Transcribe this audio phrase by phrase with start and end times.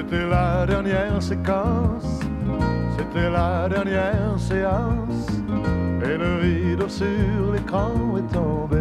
[0.00, 2.20] C'était la dernière séquence,
[2.96, 5.28] c'était la dernière séance,
[6.02, 8.78] et le rideau sur l'écran est tombé.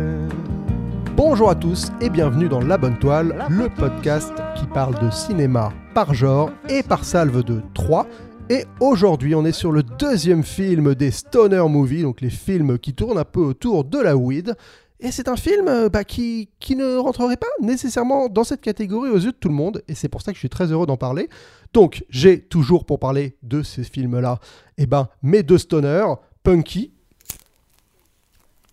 [1.17, 5.73] Bonjour à tous et bienvenue dans La Bonne Toile, le podcast qui parle de cinéma
[5.93, 8.07] par genre et par salve de 3.
[8.49, 12.93] Et aujourd'hui, on est sur le deuxième film des Stoner Movies, donc les films qui
[12.93, 14.55] tournent un peu autour de la weed.
[15.01, 19.09] Et c'est un film euh, bah, qui, qui ne rentrerait pas nécessairement dans cette catégorie
[19.09, 20.85] aux yeux de tout le monde, et c'est pour ça que je suis très heureux
[20.85, 21.29] d'en parler.
[21.73, 24.39] Donc, j'ai toujours pour parler de ces films-là,
[24.77, 26.91] eh ben, mes deux stoners, Punky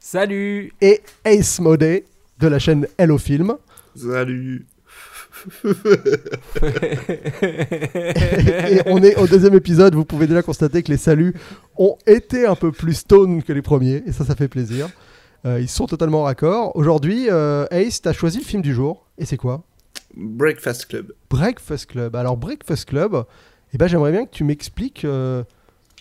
[0.00, 2.04] Salut et Ace Modé
[2.40, 3.56] de la chaîne Hello Film.
[3.94, 4.66] Salut
[5.64, 5.70] et
[8.86, 11.34] on est au deuxième épisode, vous pouvez déjà constater que les saluts
[11.76, 14.88] ont été un peu plus stone que les premiers, et ça, ça fait plaisir.
[15.46, 16.74] Euh, ils sont totalement raccord.
[16.74, 19.62] Aujourd'hui, euh, Ace, t'as choisi le film du jour, et c'est quoi
[20.16, 21.12] Breakfast Club.
[21.30, 22.16] Breakfast Club.
[22.16, 23.24] Alors, Breakfast Club,
[23.72, 25.44] eh ben, j'aimerais bien que tu m'expliques euh,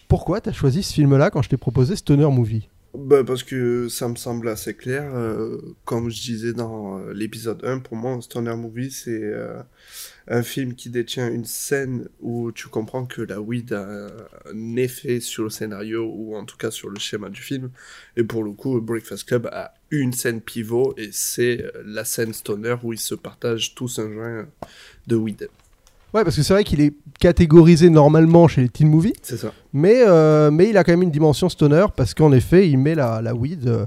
[0.07, 2.69] pourquoi t'as choisi ce film-là quand je t'ai proposé Stoner Movie.
[2.97, 5.13] Bah, parce que ça me semble assez clair.
[5.15, 9.61] euh, comme je disais dans euh, l'épisode 1, pour moi, un Stoner Movie, c'est euh,
[10.27, 14.07] un film qui détient une scène où tu comprends que la weed a
[14.49, 17.69] un effet sur le scénario, ou en tout cas sur le schéma du film.
[18.17, 22.75] Et pour le coup, Breakfast Club a une scène pivot, et c'est la scène Stoner
[22.83, 24.47] où ils se partagent tous un joint
[25.07, 25.49] de weed.
[26.15, 29.51] Ouais, parce que c'est vrai qu'il est catégorisé normalement chez les teen movies, C'est ça.
[29.73, 32.95] mais, euh, mais il a quand même une dimension stoner, parce qu'en effet, il met
[32.95, 33.85] la, la weed euh,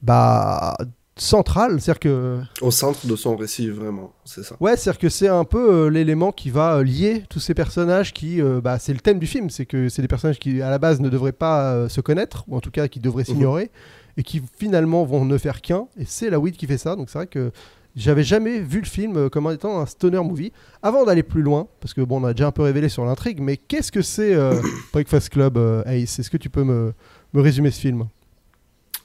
[0.00, 0.76] bah,
[1.16, 1.80] centrale.
[1.80, 4.12] C'est-à-dire que Au centre de son récit, vraiment.
[4.24, 4.54] C'est ça.
[4.60, 8.40] Ouais, c'est-à-dire que c'est un peu euh, l'élément qui va lier tous ces personnages qui,
[8.62, 11.00] bah, c'est le thème du film, c'est que c'est des personnages qui à la base
[11.00, 13.72] ne devraient pas se connaître, ou en tout cas qui devraient s'ignorer,
[14.16, 17.10] et qui finalement vont ne faire qu'un, et c'est la weed qui fait ça, donc
[17.10, 17.50] c'est vrai que
[17.96, 20.52] j'avais jamais vu le film euh, comme étant un stoner movie.
[20.82, 23.40] Avant d'aller plus loin, parce que bon, on a déjà un peu révélé sur l'intrigue,
[23.40, 24.60] mais qu'est-ce que c'est euh,
[24.92, 26.18] Breakfast Club, euh, Ace?
[26.18, 26.92] Est-ce que tu peux me,
[27.32, 28.08] me résumer ce film?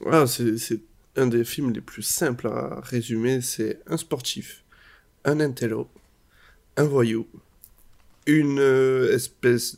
[0.06, 0.81] Ah, c'est
[1.16, 3.41] un des films les plus simples à résumer.
[3.41, 4.63] C'est un sportif,
[5.25, 5.88] un intello,
[6.78, 7.28] un voyou,
[8.25, 9.78] une euh, espèce,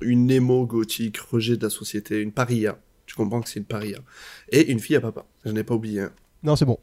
[0.00, 2.78] une émo gothique, rejet de la société, une paria.
[3.04, 3.98] Tu comprends que c'est une paria.
[4.50, 5.26] Et une fille à papa.
[5.44, 6.12] Je n'ai pas oublié un.
[6.42, 6.78] Non, c'est bon.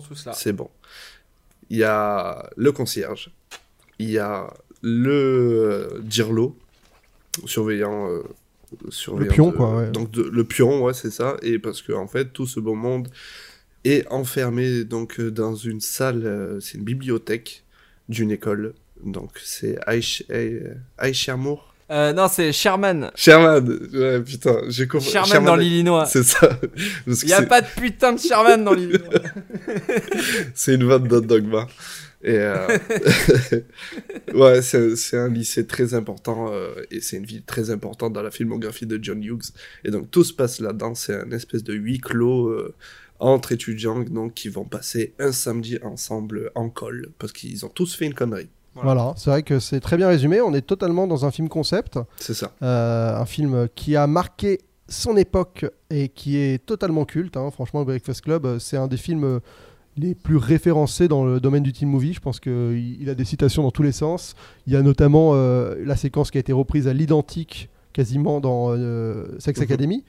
[0.00, 0.32] Tous là.
[0.32, 0.70] C'est bon.
[1.70, 3.30] Il y a le concierge.
[3.98, 6.56] Il y a le euh, dirlo,
[7.46, 8.08] surveillant.
[8.10, 8.22] euh,
[8.88, 9.90] surveillant pion, de- quoi, ouais.
[9.90, 11.36] Donc de- le pion, ouais, c'est ça.
[11.42, 13.08] Et parce que en fait, tout ce beau monde
[13.84, 16.26] est enfermé donc euh, dans une salle.
[16.26, 17.64] euh, c'est une bibliothèque
[18.08, 18.74] d'une école.
[19.02, 21.73] Donc c'est Aïch- Aï- Aïchamour.
[21.90, 23.10] Euh, non, c'est Sherman.
[23.14, 23.78] Sherman.
[23.92, 25.10] Ouais, putain, j'ai compris.
[25.10, 26.06] Sherman, dans l'Illinois.
[26.06, 26.48] C'est ça.
[27.06, 29.20] Il y a pas de putain de Sherman dans l'Illinois.
[30.54, 31.66] C'est une vanne d'un dogma.
[32.24, 32.78] Et euh,
[34.34, 38.30] ouais, c'est un lycée très important euh, et c'est une ville très importante dans la
[38.30, 39.52] filmographie de John Hughes.
[39.84, 40.94] Et donc tout se passe là-dedans.
[40.94, 42.74] C'est un espèce de huis clos euh,
[43.18, 47.94] entre étudiants donc qui vont passer un samedi ensemble en col parce qu'ils ont tous
[47.94, 48.48] fait une connerie.
[48.82, 50.40] Voilà, c'est vrai que c'est très bien résumé.
[50.40, 51.98] On est totalement dans un film concept.
[52.16, 52.52] C'est ça.
[52.62, 54.58] Euh, un film qui a marqué
[54.88, 57.36] son époque et qui est totalement culte.
[57.36, 57.50] hein.
[57.50, 59.40] Franchement, Breakfast Club, euh, c'est un des films euh,
[59.96, 62.12] les plus référencés dans le domaine du teen movie.
[62.14, 64.34] Je pense qu'il il a des citations dans tous les sens.
[64.66, 68.72] Il y a notamment euh, la séquence qui a été reprise à l'identique quasiment dans
[68.72, 69.64] euh, Sex Mhm.
[69.64, 70.04] Academy.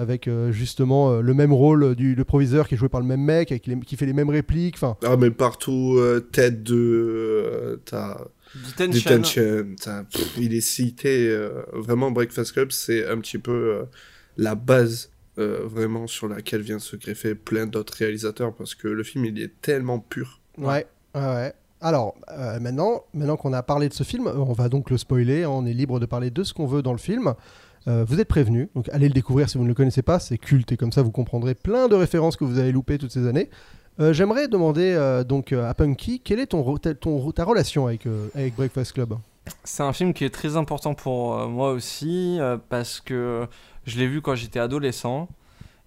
[0.00, 3.06] Avec euh, justement euh, le même rôle du le proviseur qui est joué par le
[3.06, 4.76] même mec, avec les- qui fait les mêmes répliques.
[5.04, 8.18] Ah mais partout euh, tête de euh, t'as
[8.78, 9.16] Detention.
[9.16, 13.82] Detention, t'as- pff, il est cité euh, vraiment Breakfast Club, c'est un petit peu euh,
[14.36, 19.02] la base euh, vraiment sur laquelle vient se greffer plein d'autres réalisateurs parce que le
[19.02, 20.40] film il est tellement pur.
[20.56, 21.52] Ouais, ouais, ouais.
[21.80, 25.44] Alors, euh, maintenant, maintenant qu'on a parlé de ce film, on va donc le spoiler.
[25.44, 27.34] hein, on est libre de parler de ce qu'on veut dans le film.
[27.88, 30.18] Euh, vous êtes prévenus, donc allez le découvrir si vous ne le connaissez pas.
[30.18, 33.12] C'est culte et comme ça vous comprendrez plein de références que vous avez loupées toutes
[33.12, 33.48] ces années.
[33.98, 38.54] Euh, J'aimerais demander euh, donc à Punky, quelle est ton, ton- ta relation avec, avec
[38.56, 39.14] Breakfast Club?
[39.64, 42.38] C'est un film qui est très important pour moi aussi
[42.68, 43.46] parce que
[43.86, 45.26] je l'ai vu quand j'étais adolescent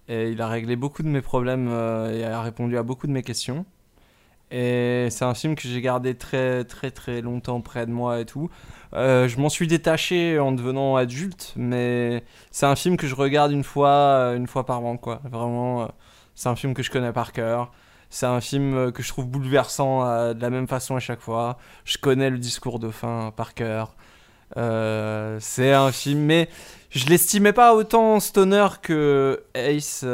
[0.08, 3.22] et il a réglé beaucoup de mes problèmes et a répondu à beaucoup de mes
[3.22, 3.64] questions.
[4.52, 8.26] Et c'est un film que j'ai gardé très très très longtemps près de moi et
[8.26, 8.50] tout.
[8.92, 13.50] Euh, je m'en suis détaché en devenant adulte, mais c'est un film que je regarde
[13.52, 15.22] une fois, euh, une fois par an, quoi.
[15.24, 15.86] Vraiment, euh,
[16.34, 17.72] c'est un film que je connais par cœur.
[18.10, 21.56] C'est un film que je trouve bouleversant de la même façon à chaque fois.
[21.86, 23.94] Je connais le discours de fin par cœur.
[24.54, 26.50] C'est un film, mais
[26.90, 30.04] je l'estimais pas autant stoner que Ace,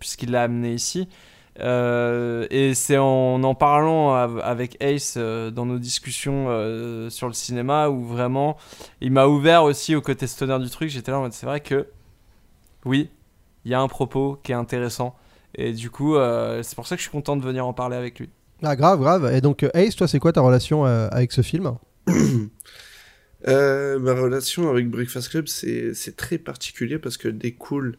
[0.00, 1.08] puisqu'il l'a amené ici.
[1.58, 7.26] Euh, et c'est en en parlant av- avec Ace euh, dans nos discussions euh, sur
[7.26, 8.56] le cinéma où vraiment
[9.00, 10.88] il m'a ouvert aussi au côté stoner du truc.
[10.88, 11.88] J'étais là en mode c'est vrai que
[12.84, 13.10] oui,
[13.64, 15.16] il y a un propos qui est intéressant.
[15.54, 17.96] Et du coup, euh, c'est pour ça que je suis content de venir en parler
[17.96, 18.30] avec lui.
[18.62, 19.34] Ah, grave, grave.
[19.34, 21.74] Et donc, Ace, toi, c'est quoi ta relation euh, avec ce film?
[23.48, 27.96] Euh, ma relation avec Breakfast Club, c'est c'est très particulier parce que découle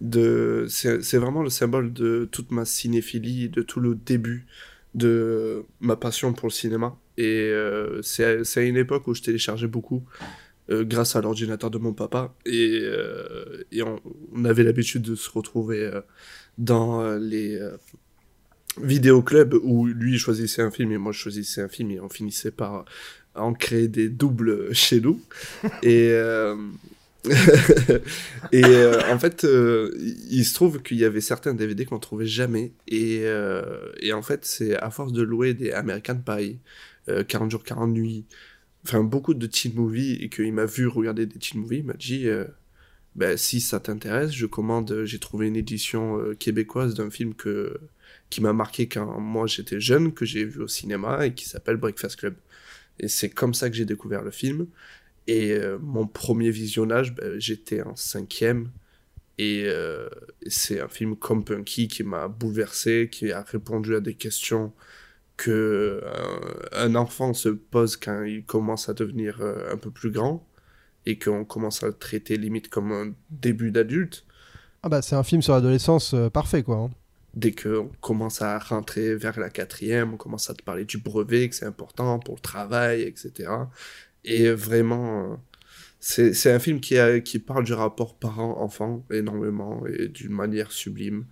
[0.00, 0.66] de.
[0.68, 4.46] C'est vraiment le symbole de toute ma cinéphilie, de tout le début
[4.94, 6.96] de ma passion pour le cinéma.
[7.16, 10.04] Et euh, c'est à une époque où je téléchargeais beaucoup
[10.70, 12.34] euh, grâce à l'ordinateur de mon papa.
[12.46, 14.00] Et, euh, et on,
[14.32, 16.00] on avait l'habitude de se retrouver euh,
[16.58, 17.58] dans les.
[18.80, 22.52] vidéoclubs où lui choisissait un film et moi je choisissais un film et on finissait
[22.52, 22.84] par
[23.34, 25.20] en créer des doubles chez nous.
[25.82, 26.14] et
[28.52, 29.94] et euh, en fait, euh,
[30.30, 32.72] il se trouve qu'il y avait certains DVD qu'on trouvait jamais.
[32.88, 36.58] Et, euh, et en fait, c'est à force de louer des American Pie,
[37.08, 38.24] euh, 40 jours, 40 nuits,
[38.84, 41.94] enfin beaucoup de teen movies, et qu'il m'a vu regarder des teen movies, il m'a
[41.94, 42.26] dit
[43.16, 45.04] ben, si ça t'intéresse, je commande.
[45.04, 47.78] J'ai trouvé une édition québécoise d'un film que,
[48.30, 51.76] qui m'a marqué quand moi j'étais jeune, que j'ai vu au cinéma, et qui s'appelle
[51.76, 52.34] Breakfast Club.
[52.98, 54.66] Et c'est comme ça que j'ai découvert le film.
[55.26, 58.70] Et euh, mon premier visionnage, ben, j'étais en cinquième.
[59.38, 60.08] Et euh,
[60.46, 64.72] c'est un film comme Punky qui m'a bouleversé, qui a répondu à des questions
[65.36, 66.00] que euh,
[66.72, 70.46] un enfant se pose quand il commence à devenir un peu plus grand
[71.06, 74.24] et qu'on commence à le traiter limite comme un début d'adulte.
[74.82, 76.76] Ah, bah, c'est un film sur l'adolescence euh, parfait, quoi.
[76.76, 76.90] hein.
[77.34, 81.48] Dès qu'on commence à rentrer vers la quatrième, on commence à te parler du brevet,
[81.48, 83.50] que c'est important pour le travail, etc.
[84.24, 85.36] Et vraiment, euh,
[86.00, 91.26] c'est un film qui, a, qui parle du rapport parent-enfant énormément et d'une manière sublime.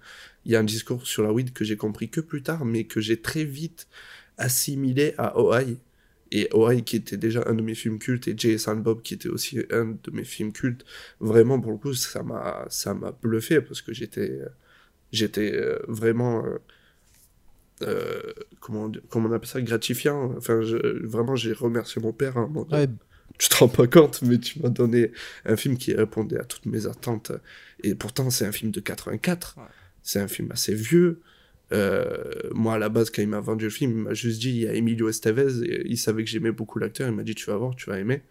[0.44, 2.84] Il y a un discours sur la weed que j'ai compris que plus tard, mais
[2.84, 3.88] que j'ai très vite
[4.38, 5.62] assimilé à Oi.
[6.30, 9.14] Et Oi qui était déjà un de mes films cultes, et Jay et Bob qui
[9.14, 10.84] était aussi un de mes films cultes.
[11.20, 14.40] Vraiment, pour le coup, ça m'a bluffé parce que j'étais
[15.12, 16.44] j'étais euh, vraiment
[17.82, 18.20] euh,
[18.60, 20.34] comment comment on appelle ça gratifiant.
[20.36, 22.88] Enfin je- vraiment j'ai remercié mon père hein, mon- Ouais,
[23.38, 25.12] tu te rends pas compte mais tu m'as donné
[25.44, 27.32] un film qui répondait à toutes mes attentes.
[27.84, 29.64] Et pourtant c'est un film de 84 Ouais.
[30.02, 31.20] c'est un film assez vieux.
[31.70, 34.48] Euh, moi à la base quand il m'a vendu le film il m'a juste dit
[34.50, 37.08] il y a Emilio Estevez et il savait que j'aimais beaucoup l'acteur.
[37.08, 38.22] Il m'a dit tu vas voir tu vas aimer.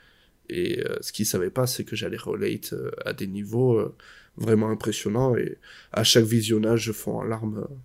[0.50, 3.96] Et euh, ce qu'il savait pas c'est que j'allais relate euh, à des niveaux euh,
[4.38, 5.36] vraiment impressionnants.
[5.38, 5.58] Et
[5.92, 7.76] à chaque visionnage je fonds en larmes euh,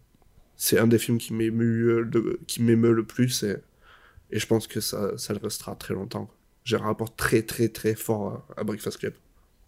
[0.63, 3.57] c'est un des films qui m'émeut euh, le, plus et,
[4.31, 6.31] je pense que ça, le restera très longtemps.
[6.63, 9.15] J'ai un rapport très très très fort à, Breakfast Club.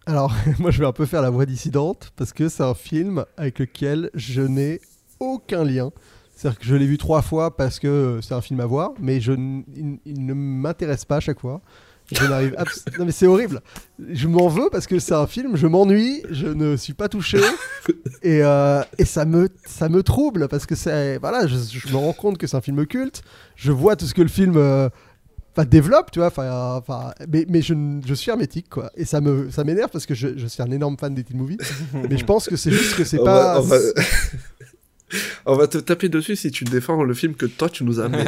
[0.06, 3.24] Alors, moi, je vais un peu faire la voix dissidente parce que c'est un film
[3.36, 4.80] avec lequel je n'ai
[5.18, 5.90] aucun lien.
[6.32, 8.92] C'est-à-dire que je l'ai vu trois fois parce que euh, c'est un film à voir,
[9.00, 11.60] mais je il, il ne m'intéresse pas à chaque fois.
[12.12, 13.60] Je n'arrive abs- Non mais c'est horrible.
[14.12, 17.38] Je m'en veux parce que c'est un film, je m'ennuie, je ne suis pas touché
[18.22, 21.96] et, euh, et ça me ça me trouble parce que c'est voilà, je, je me
[21.96, 23.22] rends compte que c'est un film culte.
[23.56, 24.88] Je vois tout ce que le film euh,
[25.68, 26.28] développe, tu vois.
[26.28, 27.74] Enfin, euh, mais, mais je,
[28.04, 28.90] je suis hermétique quoi.
[28.96, 31.38] Et ça me ça m'énerve parce que je, je suis un énorme fan des teen
[31.38, 31.58] movies.
[32.10, 33.60] mais je pense que c'est juste que c'est pas.
[33.60, 33.76] va,
[35.46, 35.66] on, va...
[35.66, 38.18] te taper dessus si tu défends le film que toi tu nous as mis.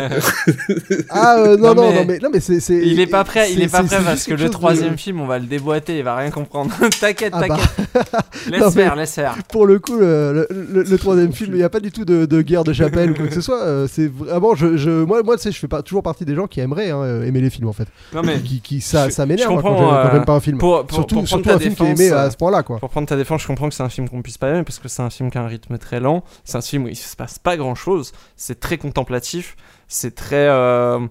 [1.11, 3.25] Ah euh, non, Non, non, mais- non, mais non mais c'est c'est- Il est pas
[3.25, 5.47] prêt, il est pas prêt c'est parce que le de- troisième film, on va le
[5.47, 6.73] déboîter, il va rien comprendre.
[7.01, 7.49] t'inquiète, Ah bah.
[7.57, 8.13] t'inquiète.
[8.51, 9.37] Laisse Non, mais- faire, laisse faire.
[9.51, 12.05] pour le coup, le, le- le- le troisième film, il n'y a pas du tout
[12.05, 13.63] de, de guerre de chapelle ou quoi que ce soit.
[13.63, 16.35] euh, c'est vraiment, je, je- moi, moi, tu sais, je fais pas, toujours partie des
[16.35, 17.89] gens qui aimeraient hein, euh, aimer les films en fait.
[18.15, 20.41] Non mais Qui, qui ça, Je- ça m'énerve je moi, quand euh, j'aime pas un
[20.41, 20.59] film.
[20.59, 22.31] pour, pour, surtout pour prendre surtout ta un film qui est défense, aimé à euh,
[22.31, 22.63] ce point-là.
[22.63, 24.79] Pour prendre ta défense, je comprends que c'est un film qu'on puisse pas aimer parce
[24.79, 26.23] que c'est un film qui a un rythme très lent.
[26.45, 28.13] C'est un film où il se passe pas grand chose.
[28.37, 29.57] C'est très contemplatif.
[29.89, 30.49] C'est très.
[30.49, 31.07] euh,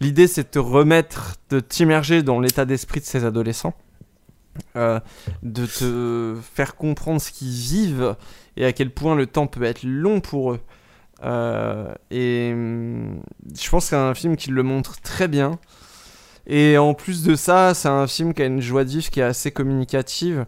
[0.00, 3.74] L'idée, c'est de te remettre, de t'immerger dans l'état d'esprit de ces adolescents.
[4.76, 4.98] Euh,
[5.44, 8.16] de te faire comprendre ce qu'ils vivent
[8.56, 10.60] et à quel point le temps peut être long pour eux.
[11.24, 13.20] Euh, et hum,
[13.56, 15.58] je pense que c'est un film qui le montre très bien.
[16.46, 19.22] Et en plus de ça, c'est un film qui a une joie de qui est
[19.22, 20.46] assez communicative.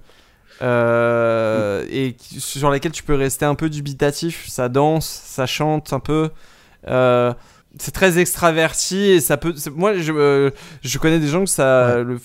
[0.62, 4.48] Euh, et sur laquelle tu peux rester un peu dubitatif.
[4.48, 6.30] Ça danse, ça chante un peu.
[6.88, 7.32] euh,
[7.78, 9.54] c'est très extraverti et ça peut.
[9.76, 10.50] Moi, je, euh,
[10.82, 12.02] je connais des gens que ça, Ouais.
[12.04, 12.18] le-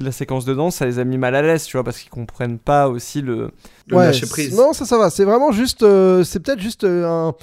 [0.00, 2.10] la séquence de danse, ça les a mis mal à l'aise, tu vois, parce qu'ils
[2.10, 3.50] comprennent pas aussi le.
[3.88, 4.54] Le Ouais, lâcher prise.
[4.56, 5.10] Non, ça, ça va.
[5.10, 5.80] C'est vraiment juste,
[6.24, 7.34] c'est peut-être juste un.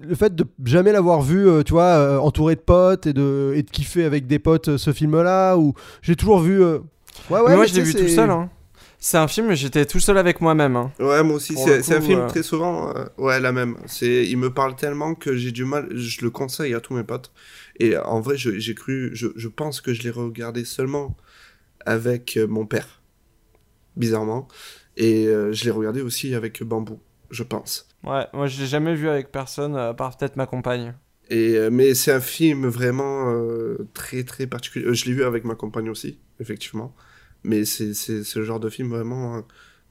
[0.00, 3.52] Le fait de jamais l'avoir vu, euh, tu vois, euh, entouré de potes et de,
[3.56, 6.62] et de kiffer avec des potes euh, ce film-là, ou j'ai toujours vu.
[6.64, 6.78] Ouais, ouais,
[7.30, 8.30] Mais moi, mais je l'ai vu tout seul.
[8.30, 8.48] Hein.
[9.00, 10.74] C'est un film, j'étais tout seul avec moi-même.
[10.76, 10.90] hein.
[10.98, 12.94] Ouais, moi aussi, c'est un film euh, très souvent.
[12.96, 13.76] euh, ouais, la même.
[13.86, 15.88] C'est, il me parle tellement que j'ai du mal.
[15.96, 17.32] Je le conseille à tous mes potes.
[17.78, 19.10] Et en vrai, je- j'ai cru.
[19.14, 21.16] Je, je pense que je l'ai regardé seulement
[21.86, 23.00] avec euh, mon père,
[23.96, 24.48] bizarrement.
[24.96, 26.98] Et euh, je l'ai regardé aussi avec Bambou,
[27.30, 27.88] je pense.
[28.04, 30.94] Ouais, moi je l'ai jamais vu avec personne, à part peut-être ma compagne.
[31.30, 33.32] Et, mais c'est un film vraiment
[33.94, 34.92] très très particulier.
[34.94, 36.94] Je l'ai vu avec ma compagne aussi, effectivement.
[37.44, 37.92] Mais c'est
[38.36, 39.36] le genre de film vraiment.
[39.38, 39.40] euh,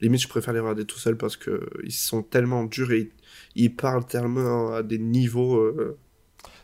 [0.01, 2.99] limite, je préfère les regarder tout seul parce que euh, ils sont tellement durs et
[3.55, 5.57] ils, ils parlent tellement à des niveaux.
[5.57, 5.97] euh,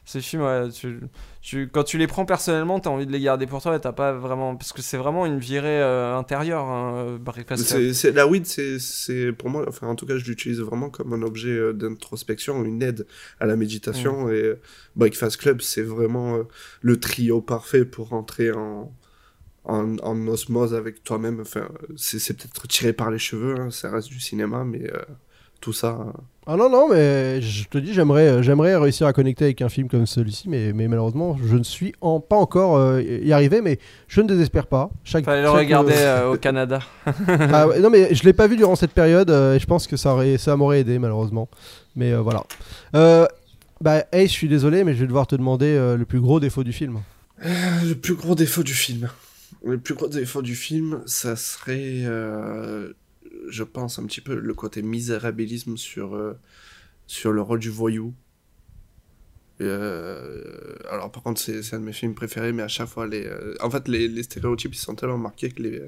[0.05, 0.99] Ces films, ouais, tu,
[1.41, 3.93] tu- quand tu les prends personnellement, t'as envie de les garder pour toi et t'as
[3.93, 4.55] pas vraiment.
[4.57, 7.93] Parce que c'est vraiment une virée euh, intérieure, hein, Breakfast Club.
[7.93, 9.65] c'est la weed, c'est pour moi.
[9.67, 13.07] Enfin, en tout cas, je l'utilise vraiment comme un objet euh, d'introspection, une aide
[13.39, 14.29] à la méditation.
[14.29, 14.59] Et euh,
[14.95, 16.43] Breakfast Club, c'est vraiment euh,
[16.81, 18.93] le trio parfait pour rentrer en
[19.65, 21.39] en, en osmose avec toi-même.
[21.41, 25.01] Enfin, c'est peut-être tiré par les cheveux, hein, ça reste du cinéma, mais euh,
[25.61, 25.97] tout ça.
[25.99, 26.11] euh,
[26.45, 29.69] Ah non, non, mais je te dis, j'aimerais, euh, j'aimerais réussir à connecter avec un
[29.69, 33.61] film comme celui-ci, mais, mais malheureusement, je ne suis en, pas encore euh, y arrivé,
[33.61, 33.79] mais
[34.09, 34.89] je ne désespère pas.
[35.05, 36.81] Chaque, Fallait le chaque, regarder euh, euh, au Canada.
[37.27, 39.95] ah non, mais je l'ai pas vu durant cette période, euh, et je pense que
[39.95, 41.47] ça, aurait, ça m'aurait aidé, malheureusement.
[41.95, 42.43] Mais euh, voilà.
[42.95, 43.25] Euh,
[43.79, 46.41] bah, hey, je suis désolé, mais je vais devoir te demander euh, le plus gros
[46.41, 46.99] défaut du film.
[47.41, 49.09] Le plus gros défaut du film.
[49.63, 52.91] Le plus gros défaut du film, ça serait, euh,
[53.47, 56.37] je pense, un petit peu le côté misérabilisme sur, euh,
[57.07, 58.13] sur le rôle du voyou.
[59.61, 63.05] Euh, alors par contre c'est c'est un de mes films préférés mais à chaque fois
[63.05, 63.29] les
[63.61, 65.83] en fait les, les stéréotypes ils sont tellement marqués que les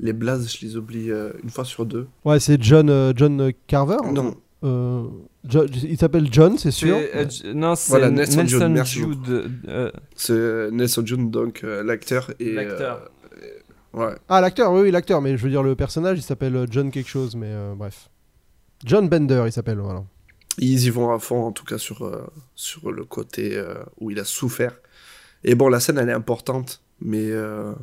[0.00, 1.10] les blazes je les oublie
[1.42, 2.08] une fois sur deux.
[2.24, 5.04] Ouais, c'est John, John Carver non Euh,
[5.46, 9.50] Jo- Il s'appelle John, c'est sûr euh, non, c'est Voilà, Nelson, Nelson Jude, merci Jude.
[9.68, 13.10] euh, c'est Nelson June donc euh, l'acteur et L'acteur.
[13.42, 16.66] euh, ouais Ah, l'acteur, oui, oui, l'acteur, mais je veux dire, le personnage, il s'appelle
[16.70, 18.08] John quelque chose, mais euh, bref.
[18.84, 20.04] John Bender, il s'appelle, voilà.
[20.58, 22.22] Ils y vont à fond, en tout cas, sur, euh,
[22.54, 24.78] sur le côté euh, où il a souffert.
[25.42, 27.30] Et bon, la scène, elle est importante, mais.
[27.30, 27.74] euh,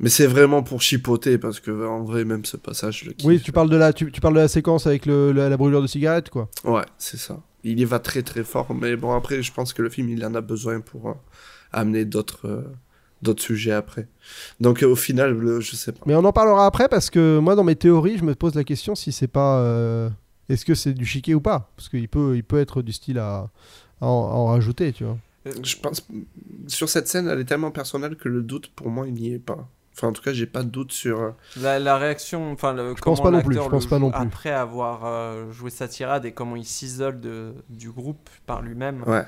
[0.00, 3.14] Mais c'est vraiment pour chipoter, parce que en vrai, même ce passage, je le.
[3.24, 5.56] Oui, tu parles de la, tu, tu parles de la séquence avec le, la, la
[5.56, 6.48] brûlure de cigarette, quoi.
[6.64, 7.40] Ouais, c'est ça.
[7.62, 10.24] Il y va très très fort, mais bon, après, je pense que le film, il
[10.26, 11.14] en a besoin pour euh,
[11.72, 12.46] amener d'autres.
[12.48, 12.62] euh,
[13.22, 14.06] d'autres sujets après.
[14.60, 16.00] Donc euh, au final, le- je sais pas.
[16.04, 18.64] Mais on en parlera après parce que moi, dans mes théories, je me pose la
[18.64, 20.10] question si c'est pas.
[20.50, 21.70] Est-ce que c'est du chiquet ou pas?
[21.74, 23.48] Parce qu'il peut, il peut être du style à,
[24.02, 25.16] à en, à en rajouter, tu vois.
[25.62, 26.06] Je pense
[26.66, 29.38] sur cette scène, elle est tellement personnelle que le doute pour moi, il n'y est
[29.38, 29.70] pas.
[29.96, 31.20] Enfin, en tout cas, j'ai pas de doute sur.
[31.20, 33.86] euh, La, la réaction, enfin, le, Je pense comment pas non plus, l'acteur je pense
[33.86, 34.20] pas non plus.
[34.20, 39.02] Après avoir euh, joué sa tirade et comment il s'isole de, du groupe par lui-même,
[39.06, 39.22] Ouais.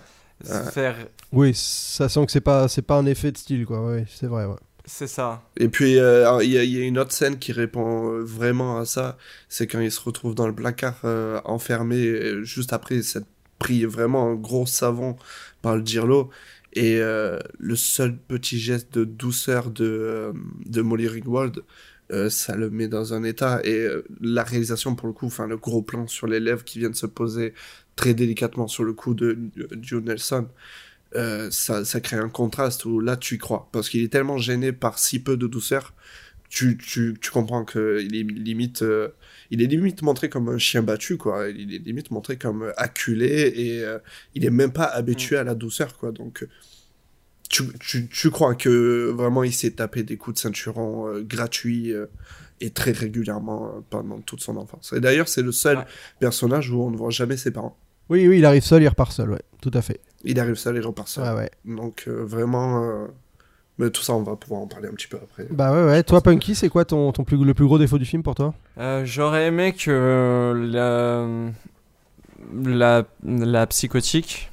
[0.45, 0.71] Ouais.
[0.71, 0.97] faire,
[1.33, 3.81] Oui, ça sent que c'est pas, c'est pas un effet de style, quoi.
[3.87, 4.57] Ouais, c'est vrai, ouais.
[4.85, 5.43] c'est ça.
[5.57, 8.85] Et puis, euh, il y, y a une autre scène qui répond euh, vraiment à
[8.85, 9.17] ça.
[9.49, 13.27] C'est quand il se retrouve dans le placard euh, enfermé, euh, juste après s'être
[13.59, 15.17] pris vraiment un gros savon
[15.63, 16.29] par le Dirlo.
[16.77, 20.33] Et euh, le seul petit geste de douceur de, euh,
[20.67, 21.65] de Molly Ringwald,
[22.13, 23.63] euh, ça le met dans un état.
[23.65, 23.89] Et
[24.21, 27.07] la réalisation, pour le coup, enfin, le gros plan sur les lèvres qui viennent se
[27.07, 27.55] poser
[27.97, 29.39] très délicatement sur le cou de
[29.81, 30.49] Joe Nelson,
[31.51, 33.71] ça, ça crée un contraste où là tu y crois.
[33.73, 35.95] Parce qu'il est tellement gêné par si peu de douceur,
[36.49, 39.09] tu, tu, tu comprends qu'il est limite, euh,
[39.51, 41.49] il est limite montré comme un chien battu, quoi.
[41.49, 43.99] Il est limite montré comme acculé et euh,
[44.35, 46.13] il est même pas habitué à la douceur, quoi.
[46.13, 46.47] Donc
[47.49, 51.93] tu, tu, tu crois que vraiment il s'est tapé des coups de ceinturon euh, gratuits
[51.93, 52.07] euh,
[52.61, 54.93] et très régulièrement euh, pendant toute son enfance.
[54.97, 55.85] Et d'ailleurs, c'est le seul Ouais.
[56.19, 57.79] personnage où on ne voit jamais ses parents.
[58.09, 60.01] Oui, oui, il arrive seul, il repart seul, ouais, tout à fait.
[60.25, 61.25] Il arrive seul et repart seul.
[61.25, 61.51] Ouais, ouais.
[61.65, 63.07] Donc euh, vraiment, euh,
[63.79, 65.47] mais tout ça, on va pouvoir en parler un petit peu après.
[65.51, 66.03] Bah ouais, ouais.
[66.03, 68.55] Toi, Punky, c'est quoi ton, ton plus, le plus gros défaut du film pour toi?
[68.79, 71.27] Euh, J'aurais aimé que la,
[72.55, 74.51] la, la psychotique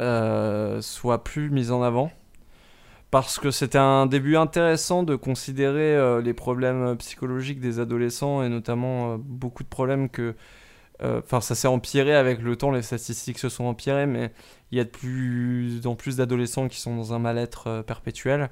[0.00, 2.10] euh, soit plus mise en avant.
[3.10, 8.48] Parce que c'était un début intéressant de considérer euh, les problèmes psychologiques des adolescents et
[8.48, 10.34] notamment euh, beaucoup de problèmes que.
[11.02, 14.30] Euh, Enfin, ça s'est empiré avec le temps, les statistiques se sont empirées, mais
[14.72, 18.50] il y a de plus en plus d'adolescents qui sont dans un mal-être euh, perpétuel.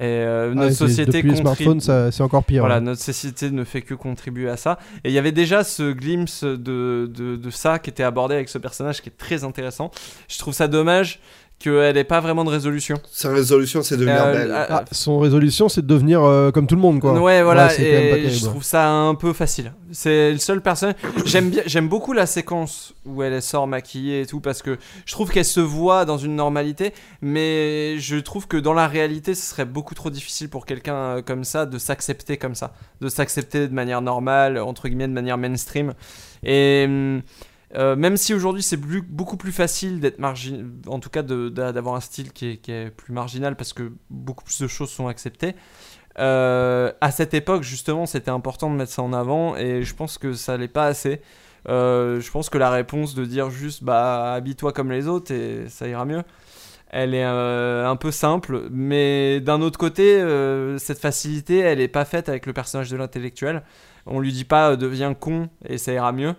[0.00, 2.62] Et euh, Ah, notre c'est- société Depuis contribue- c'est encore pire.
[2.62, 2.80] voilà, ouais.
[2.80, 4.80] notre société ne fait que contribuer à ça.
[5.04, 8.48] Et il y avait déjà ce glimpse de, de, de ça qui était abordé avec
[8.48, 9.92] ce personnage qui est très intéressant.
[10.28, 11.20] Je trouve ça dommage
[11.58, 12.96] qu'elle n'ait pas vraiment de résolution.
[13.10, 14.52] Sa résolution, c'est de devenir Euh, belle.
[14.54, 17.18] ah, Ah, son résolution, c'est de devenir euh, comme tout le monde, quoi.
[17.18, 19.72] Ouais, voilà, et je trouve ça un peu facile.
[19.92, 20.96] C'est le seul personnage.
[21.24, 25.12] J'aime bien, j'aime beaucoup la séquence où elle sort maquillée et tout parce que je
[25.12, 26.92] trouve qu'elle se voit dans une normalité,
[27.22, 31.22] mais je trouve que dans la réalité, ce serait beaucoup trop difficile pour quelqu'un euh,
[31.22, 35.38] comme ça de s'accepter comme ça, de s'accepter de manière normale, entre guillemets, de manière
[35.38, 35.94] mainstream.
[36.42, 37.22] Et hum,
[37.76, 40.20] euh, même si aujourd'hui c'est beaucoup plus facile d'être
[40.86, 44.68] en tout cas d'avoir un style qui est, plus marginal parce que beaucoup plus de
[44.68, 45.54] choses sont acceptées.
[46.20, 50.18] Euh, à cette époque, justement, c'était important de mettre ça en avant et je pense
[50.18, 51.20] que ça l'est pas assez.
[51.68, 55.66] Euh, je pense que la réponse de dire juste bah habille-toi comme les autres et
[55.68, 56.22] ça ira mieux,
[56.90, 58.68] elle est un peu simple.
[58.70, 60.18] Mais d'un autre côté,
[60.78, 63.62] cette facilité, elle est pas faite avec le personnage de l'intellectuel.
[64.06, 66.34] On lui dit pas deviens con et ça ira mieux.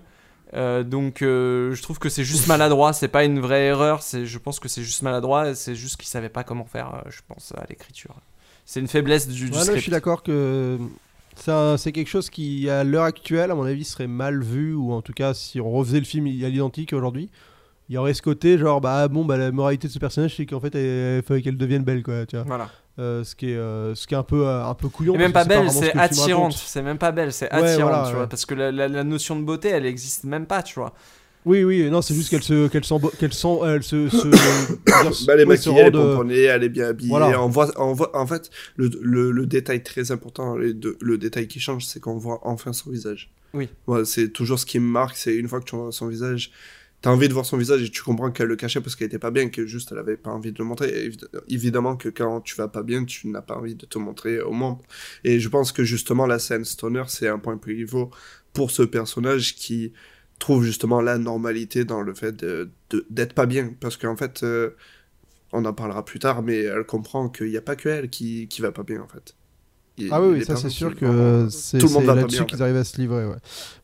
[0.54, 4.26] Euh, donc euh, je trouve que c'est juste maladroit, c'est pas une vraie erreur, c'est
[4.26, 7.22] je pense que c'est juste maladroit, c'est juste qu'il savait pas comment faire, euh, je
[7.28, 8.16] pense à l'écriture.
[8.66, 9.82] C'est une faiblesse du, du Ouais, non, je script.
[9.82, 10.78] suis d'accord que
[11.36, 15.02] c'est quelque chose qui, à l'heure actuelle, à mon avis, serait mal vu, ou en
[15.02, 17.30] tout cas, si on refaisait le film à l'identique aujourd'hui,
[17.90, 20.46] il y aurait ce côté genre, bah bon, bah la moralité de ce personnage, c'est
[20.46, 22.46] qu'en fait, il fallait qu'elle devienne belle, quoi, tu vois.
[22.46, 22.70] Voilà.
[22.98, 25.16] Euh, ce, qui est, euh, ce qui est un peu, euh, un peu couillon.
[25.16, 26.54] Et même pas belle, ce c'est film attirante.
[26.54, 28.22] C'est même pas belle, c'est Ouais, attirante, voilà, tu vois.
[28.22, 28.28] ouais.
[28.30, 30.94] Parce que la, la- la notion de beauté, elle existe même pas, tu vois.
[31.46, 35.26] Oui, oui, non, c'est juste qu'elle se, qu'elle sent, qu'elle sent, elle se, se, dire,
[35.28, 37.10] Bah, elle est ouais, se maquillée, elle est pomponnée, elle est bien habillée.
[37.10, 37.42] Voilà.
[37.44, 41.48] On voit, on voit, en fait, le, le, le détail très important, le, le détail
[41.50, 43.30] qui change, c'est qu'on voit enfin son visage.
[43.54, 43.70] Oui.
[43.88, 46.52] Ouais, c'est toujours ce qui me marque, c'est une fois que tu vois son visage,
[47.06, 49.20] t'as envie de voir son visage et tu comprends qu'elle le cachait parce qu'elle était
[49.20, 50.90] pas bien, que juste elle avait pas envie de le montrer.
[50.90, 54.00] Et évi- évidemment que quand tu vas pas bien, tu n'as pas envie de te
[54.00, 54.80] montrer au monde.
[55.24, 58.10] Et je pense que justement la scène Stoner, c'est un point pivot
[58.54, 59.94] pour ce personnage qui
[60.40, 63.76] trouve justement la normalité dans le fait de- de- d'être pas bien.
[63.80, 64.72] Parce qu'en fait, euh,
[65.52, 68.48] on en parlera plus tard, mais elle comprend qu'il n'y a pas que elle qui,
[68.48, 69.36] qui va pas bien en fait.
[69.98, 71.06] Il- Ah oui, oui, ça c'est sûr que
[71.50, 71.80] c'est
[72.16, 73.26] là-dessus qu'ils arrivent à se livrer.
[73.26, 73.36] ouais.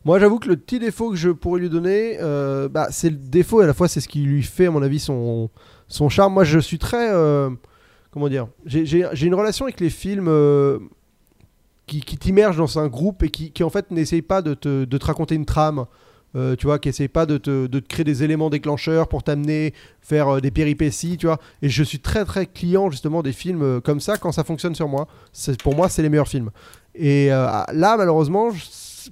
[0.04, 3.16] Moi, j'avoue que le petit défaut que je pourrais lui donner, euh, bah, c'est le
[3.16, 5.48] défaut et à la fois c'est ce qui lui fait, à mon avis, son,
[5.88, 6.34] son charme.
[6.34, 7.10] Moi, je suis très.
[7.12, 7.48] euh,
[8.10, 10.78] comment dire J'ai j'ai- j'ai une relation avec les films euh,
[11.86, 14.84] qui, qui t'immergent dans un groupe et qui, qui en fait n'essayent pas de te,
[14.84, 15.86] de te raconter une trame.
[16.34, 19.22] Euh, tu vois, qui essayent pas de te, de te créer des éléments déclencheurs pour
[19.22, 21.38] t'amener faire euh, des péripéties, tu vois.
[21.60, 24.74] Et je suis très très client justement des films euh, comme ça quand ça fonctionne
[24.74, 25.08] sur moi.
[25.62, 26.50] Pour moi, c'est les meilleurs films.
[26.94, 28.50] Et euh, là, malheureusement,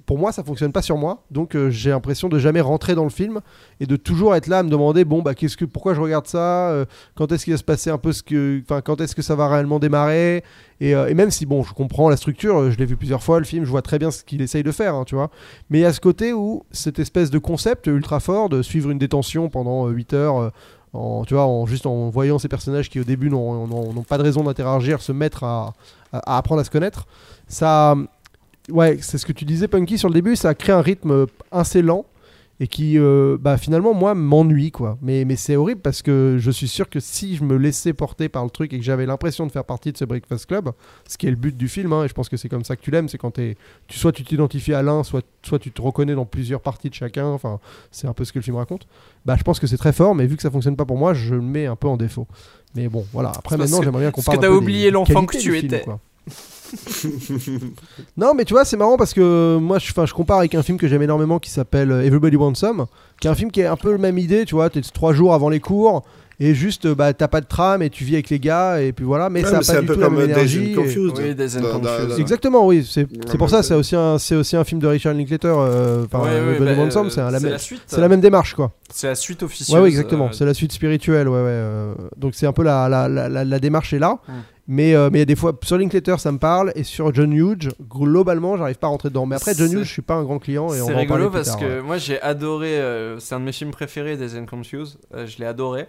[0.05, 1.23] pour moi, ça fonctionne pas sur moi.
[1.31, 3.41] Donc, euh, j'ai l'impression de jamais rentrer dans le film
[3.79, 6.27] et de toujours être là à me demander bon, bah, qu'est-ce que, pourquoi je regarde
[6.27, 9.15] ça euh, Quand est-ce qu'il va se passer un peu ce que, enfin, quand est-ce
[9.15, 10.43] que ça va réellement démarrer
[10.79, 13.45] et, euh, même si bon, je comprends la structure, je l'ai vu plusieurs fois le
[13.45, 15.29] film, je vois très bien ce qu'il essaye de faire, hein, tu vois.
[15.69, 18.89] Mais il y a ce côté où cette espèce de concept ultra fort de suivre
[18.89, 20.51] une détention pendant 8 heures.
[20.93, 24.23] en, tu vois, en, juste en voyant ces personnages qui au début n'ont pas de
[24.23, 25.73] raison d'interagir, se mettre à
[26.11, 27.05] apprendre à se connaître,
[27.47, 27.95] ça,
[28.69, 31.81] ouais, c'est ce que tu disais, Punky, sur le début, ça crée un rythme assez
[31.81, 32.05] lent
[32.61, 34.95] et qui, euh, bah, finalement, moi, m'ennuie, quoi.
[35.01, 38.29] Mais, mais c'est horrible parce que je suis sûr que si je me laissais porter
[38.29, 40.69] par le truc et que j'avais l'impression de faire partie de ce Breakfast Club,
[41.07, 42.75] ce qui est le but du film, hein, et je pense que c'est comme ça
[42.75, 43.55] que tu l'aimes, c'est quand tu,
[43.89, 47.25] soit tu t'identifies à l'un, soit, soit tu te reconnais dans plusieurs parties de chacun,
[47.25, 48.85] enfin, c'est un peu ce que le film raconte.
[49.25, 51.15] Bah, je pense que c'est très fort, mais vu que ça fonctionne pas pour moi,
[51.15, 52.27] je le mets un peu en défaut.
[52.75, 53.31] Mais bon, voilà.
[53.35, 54.53] Après, maintenant, j'aimerais bien qu'on parce que parle.
[54.53, 55.81] t'as oublié l'enfant que tu film, étais.
[55.81, 55.99] quoi.
[58.17, 60.87] Non, mais tu vois, c'est marrant parce que moi, je, compare avec un film que
[60.87, 62.85] j'aime énormément qui s'appelle euh, Everybody Wants Some,
[63.19, 65.13] qui est un film qui est un peu la même idée, tu vois, t'es trois
[65.13, 66.03] jours avant les cours
[66.43, 68.93] et juste, euh, bah, t'as pas de tram et tu vis avec les gars et
[68.93, 70.15] puis voilà, mais Ouais, ça a mais c'est pas un du peu tout la comme
[70.17, 70.59] même Days énergie.
[70.59, 71.17] and et- Confused.
[71.19, 74.55] Oui, Days and Exactement, oui, c'est Ouais, c'est pour ça, c'est- aussi, un- c'est aussi
[74.55, 77.21] un film de Richard Linklater, euh, enfin, Ouais, ouais, Everybody bah, Wants Some, euh, c'est
[77.21, 77.81] un- la, même- la suite.
[77.85, 78.71] c'est la même démarche, quoi.
[78.91, 79.75] C'est la suite officieuse.
[79.75, 80.25] Ouais, ouais, exactement.
[80.25, 81.39] euh, C'est la suite spirituelle, ouais, ouais.
[81.47, 84.17] euh, donc c'est un peu la, la, la, la- la démarche est là.
[84.27, 84.31] Mm.
[84.67, 87.13] Mais euh, mais il y a des fois, sur Linklater, ça me parle, et sur
[87.13, 89.25] John Hughes, globalement, j'arrive pas à rentrer dedans.
[89.25, 91.47] Mais après, John Hughes, je suis pas un grand client, et C'est rigolo plus parce
[91.49, 91.81] tard, que ouais.
[91.81, 95.39] moi j'ai adoré, euh, c'est un de mes films préférés, Days and Confused, euh, je
[95.39, 95.87] l'ai adoré.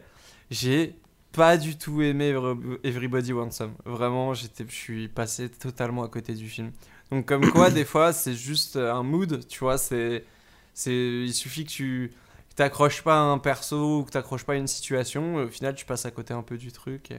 [0.51, 0.95] J'ai
[1.33, 3.73] pas du tout aimé Every- Everybody Wants Some.
[3.87, 6.73] Vraiment, je suis passé totalement à côté du film.
[7.11, 10.25] Donc comme quoi, des fois, c'est juste un mood, tu vois, c'est,
[10.87, 12.13] il suffit que tu
[12.57, 15.87] t'accroches pas à un perso ou que t'accroches pas à une situation, au final tu
[15.87, 17.11] passes à côté un peu du truc.
[17.11, 17.17] et-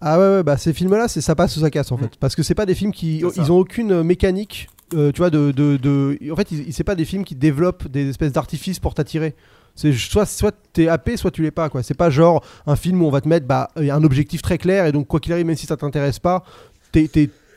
[0.00, 2.00] Ah ouais, ouais, bah ces films-là, c'est ça passe ou ça casse en Mm.
[2.00, 2.16] fait.
[2.20, 3.18] Parce que c'est pas des films qui.
[3.36, 5.50] Ils ont aucune euh, mécanique, euh, tu vois, de.
[5.50, 8.94] de, de- En fait, ils- c'est pas des films qui développent des espèces d'artifices pour
[8.94, 9.34] t'attirer.
[9.74, 11.82] C'est soit, soit t'es happé, soit tu l'es pas, quoi.
[11.82, 14.86] C'est pas genre un film où on va te mettre bah, un objectif très clair
[14.86, 16.42] et donc, quoi qu'il arrive, même si ça t'intéresse pas,
[16.92, 17.08] t'es.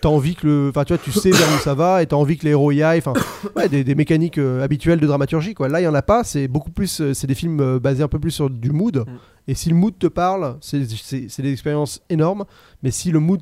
[0.01, 0.69] T'as envie que le.
[0.69, 2.71] Enfin, tu vois, tu sais vers où ça va et t'as envie que les héros
[2.71, 2.99] y aillent.
[2.99, 3.13] Enfin,
[3.55, 5.67] ouais, des, des mécaniques euh, habituelles de dramaturgie, quoi.
[5.67, 6.23] Là, il y en a pas.
[6.23, 7.01] C'est beaucoup plus.
[7.01, 8.97] euh, c'est des films euh, basés un peu plus sur du mood.
[8.97, 9.05] Mm.
[9.47, 12.45] Et si le mood te parle, c'est des expériences énormes.
[12.83, 13.41] Mais si le mood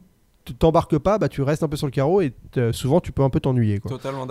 [0.57, 2.33] t'embarque pas, bah, tu restes un peu sur le carreau et
[2.71, 3.79] souvent, tu peux un peu t'ennuyer,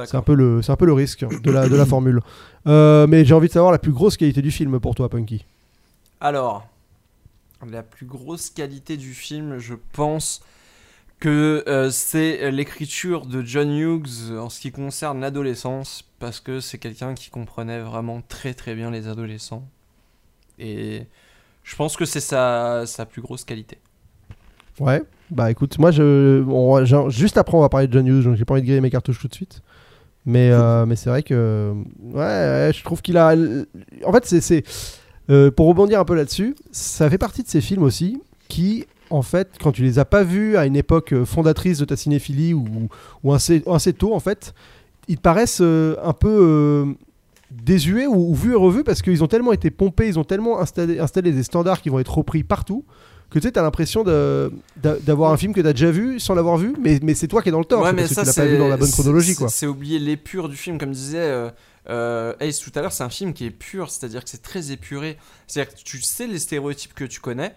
[0.07, 2.21] C'est un peu le, c'est un peu le risque de la, de la formule.
[2.67, 5.45] Euh, mais j'ai envie de savoir la plus grosse qualité du film pour toi, Punky.
[6.21, 6.67] Alors,
[7.71, 10.41] la plus grosse qualité du film, je pense
[11.21, 16.79] que euh, c'est l'écriture de John Hughes en ce qui concerne l'adolescence, parce que c'est
[16.79, 19.69] quelqu'un qui comprenait vraiment très très bien les adolescents.
[20.59, 21.03] Et
[21.65, 23.79] je pense que c'est sa, sa plus grosse qualité.
[24.81, 28.37] Ouais, bah écoute, moi, je, on- juste après, on va parler de John Hughes, donc
[28.37, 29.63] j'ai pas envie de griller mes cartouches tout de suite.
[30.27, 33.35] Mais, euh, mais c'est vrai que, ouais, ouais, je trouve qu'il a.
[34.05, 34.41] En fait, c'est.
[34.41, 34.65] c'est-
[35.31, 39.23] euh, pour rebondir un peu là-dessus, ça fait partie de ces films aussi qui, en
[39.23, 42.55] fait, quand tu les as pas vus à une époque euh, fondatrice de ta cinéphilie
[42.55, 42.67] ou,
[43.25, 44.55] ou assez, assez tôt, en fait,
[45.09, 46.85] ils te paraissent euh, un peu euh,
[47.51, 50.61] désuets ou, ou vus et revus parce qu'ils ont tellement été pompés, ils ont tellement
[50.61, 52.85] installé, installé des standards qui vont être repris partout
[53.31, 56.75] que tu sais, t'as l'impression d'avoir un film que t'as déjà vu sans l'avoir vu,
[56.83, 58.27] mais, mais c'est toi qui es dans le tort, Ouais, mais parce que ça, tu
[58.29, 59.49] l'as pas vu dans la bonne chronologie, c'est- quoi.
[59.51, 61.51] C'est oublier l'épure du film, comme disait euh,
[61.91, 64.73] euh, Ace tout à l'heure, c'est un film qui est pur, c'est-à-dire que c'est très
[64.73, 65.19] épuré.
[65.47, 67.55] C'est-à-dire que tu sais les stéréotypes que tu connais,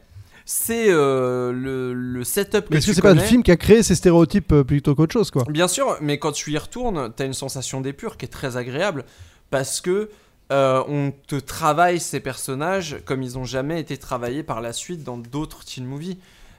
[0.52, 3.56] c'est euh, le, le setup que Mais est-ce que c'est pas le film qui a
[3.56, 7.14] créé ces stéréotypes euh, plutôt qu'autre chose, quoi Bien sûr, mais quand tu y retournes,
[7.16, 9.06] t'as une sensation d'épure qui est très agréable
[9.50, 10.10] parce que
[10.52, 15.04] euh, on te travaille ces personnages comme ils ont jamais été travaillés par la suite
[15.04, 16.18] dans d'autres teen movies.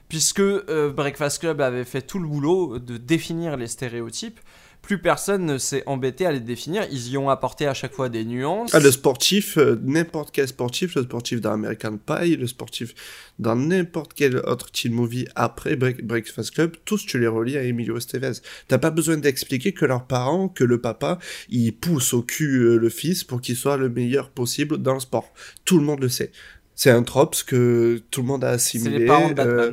[0.09, 4.39] Puisque euh, Breakfast Club avait fait tout le boulot de définir les stéréotypes,
[4.83, 6.85] plus personne ne s'est embêté à les définir.
[6.91, 8.75] Ils y ont apporté à chaque fois des nuances.
[8.75, 12.93] Ah, le sportif, euh, n'importe quel sportif, le sportif dans American Pie, le sportif
[13.39, 17.63] dans n'importe quel autre teen movie après Break- Breakfast Club, tous tu les relis à
[17.63, 18.33] Emilio Estevez.
[18.67, 21.17] T'as pas besoin d'expliquer que leurs parents, que le papa,
[21.49, 24.99] il pousse au cul euh, le fils pour qu'il soit le meilleur possible dans le
[24.99, 25.33] sport.
[25.65, 26.31] Tout le monde le sait.
[26.75, 28.99] C'est un trope que tout le monde a c'est assimilé.
[28.99, 29.71] les parents de euh,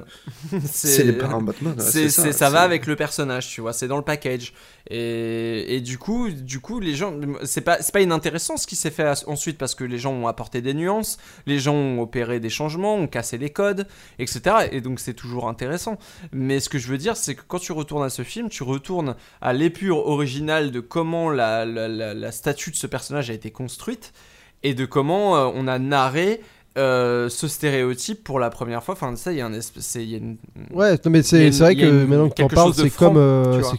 [0.50, 0.62] Batman.
[0.70, 1.74] c'est les parents de Batman.
[1.78, 4.02] ouais, c'est ça, c'est- ça va c'est- avec le personnage, tu vois, c'est dans le
[4.02, 4.52] package.
[4.90, 8.76] Et, et du coup, du coup, les gens, c'est pas, c'est pas inintéressant ce qui
[8.76, 12.38] s'est fait ensuite parce que les gens ont apporté des nuances, les gens ont opéré
[12.40, 13.86] des changements, ont cassé les codes,
[14.18, 14.40] etc.
[14.72, 15.98] Et donc c'est toujours intéressant.
[16.32, 18.62] Mais ce que je veux dire, c'est que quand tu retournes à ce film, tu
[18.62, 23.32] retournes à l'épure originale de comment la, la, la- la statue de ce personnage a
[23.32, 24.12] été construite
[24.62, 26.42] et de comment euh, on a narré.
[26.78, 30.02] Euh, ce stéréotype pour la première fois, enfin ça, il y a un espèce, c'est-
[30.04, 30.36] il y a une,
[30.72, 32.90] Ouais, non, mais c'est vrai que une- maintenant que t'en quelque parles, chose de c'est
[32.90, 33.16] franc, comme.
[33.18, 33.76] euh, tu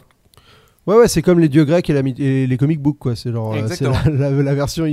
[0.87, 3.15] Ouais, ouais, c'est comme les dieux grecs et, la myth- et les comic books, quoi.
[3.15, 4.17] C'est genre, euh, c'est la, Exactement.
[4.19, 4.83] la- la version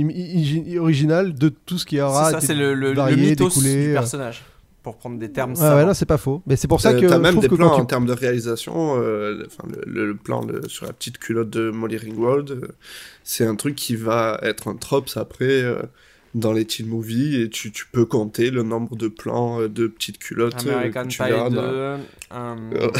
[0.77, 3.47] originale de tout ce qui aura C'est ça, été c'est le, le, le varié, mythos
[3.49, 4.43] découlé, du personnage.
[4.83, 5.75] Pour prendre des termes Ouais, savants.
[5.77, 6.41] ouais, non, c'est pas faux.
[6.47, 7.87] Mais c'est pour ça que T'as même des que plans quand en tu...
[7.87, 11.49] termes de réalisation, euh, le- enfin, le, le- le plan le- sur la petite culotte
[11.49, 12.67] de Molly Ringwald, euh,
[13.23, 15.81] c'est un truc qui va être un trope après euh,
[16.35, 19.87] dans les teen movies et tu, tu peux compter le nombre de plans euh, de
[19.87, 21.97] petites culottes euh, American que Pie tu verras 2, dans euh,
[22.31, 22.91] Euh.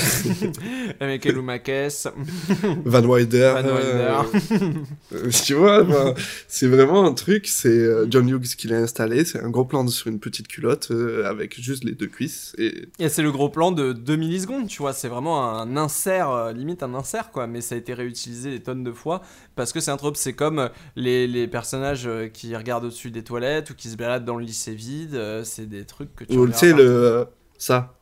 [1.00, 2.08] American Lumakes,
[2.86, 3.54] Van Wilder.
[3.62, 4.82] Van euh, Wilder.
[5.14, 6.14] euh, tu vois, enfin,
[6.48, 10.08] c'est vraiment un truc, c'est John Hughes qui l'a installé, c'est un gros plan sur
[10.08, 13.72] une petite culotte euh, avec juste les deux cuisses et Et c'est le gros plan
[13.72, 17.76] de 2 millisecondes, tu vois, c'est vraiment un insert, limite un insert, quoi, mais ça
[17.76, 19.22] a été réutilisé des tonnes de fois,
[19.56, 23.72] parce que c'est un trope, c'est comme les, les personnages qui regardent au-dessus des toilettes,
[23.72, 26.48] ou qui se baladent dans le lycée vide, euh, c'est des trucs que tu ou
[26.48, 27.26] tu sais le euh,
[27.58, 27.96] ça.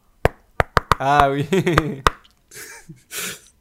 [1.00, 1.46] Ah oui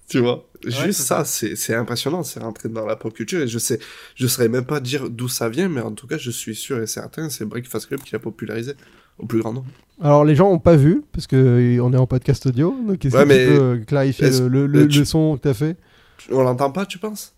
[0.09, 3.59] Tu vois, juste ça, c'est c'est impressionnant, c'est rentré dans la pop culture et je
[3.59, 3.81] sais,
[4.15, 6.81] je saurais même pas dire d'où ça vient, mais en tout cas, je suis sûr
[6.81, 8.75] et certain, c'est Breakfast Club qui l'a popularisé
[9.19, 9.67] au plus grand nombre.
[10.01, 12.77] Alors les gens ont pas vu parce que euh, on est en podcast audio.
[12.87, 15.37] Donc est-ce Ouais, que mais tu peux clarifier le, le, le- mais tu- le son
[15.37, 15.77] que t'as fait?
[16.31, 17.35] On l'entend pas, tu penses?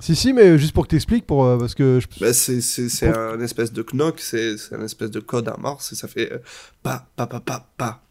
[0.00, 2.06] Si si, mais juste pour que t'expliques pour euh, parce que je...
[2.20, 5.48] bah, C'est c'est- c'est Pour- un espèce de knock, c'est c'est un espèce de code
[5.48, 6.38] à morse et ça fait euh,
[6.82, 8.02] pa pa pa pa pa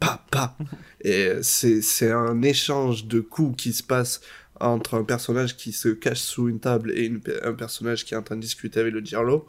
[0.00, 0.56] pa pa.
[1.02, 4.20] Et euh, c'est c'est un échange de coups qui se passe
[4.60, 8.16] entre un personnage qui se cache sous une table et une un personnage qui est
[8.16, 9.46] en train de discuter avec le diarlo.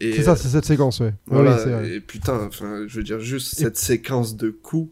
[0.00, 1.14] Et, c'est ça, c'est cette séquence, ouais.
[1.26, 4.90] Voilà, oui, et putain, enfin, je veux dire, juste Et- cette séquence de coups,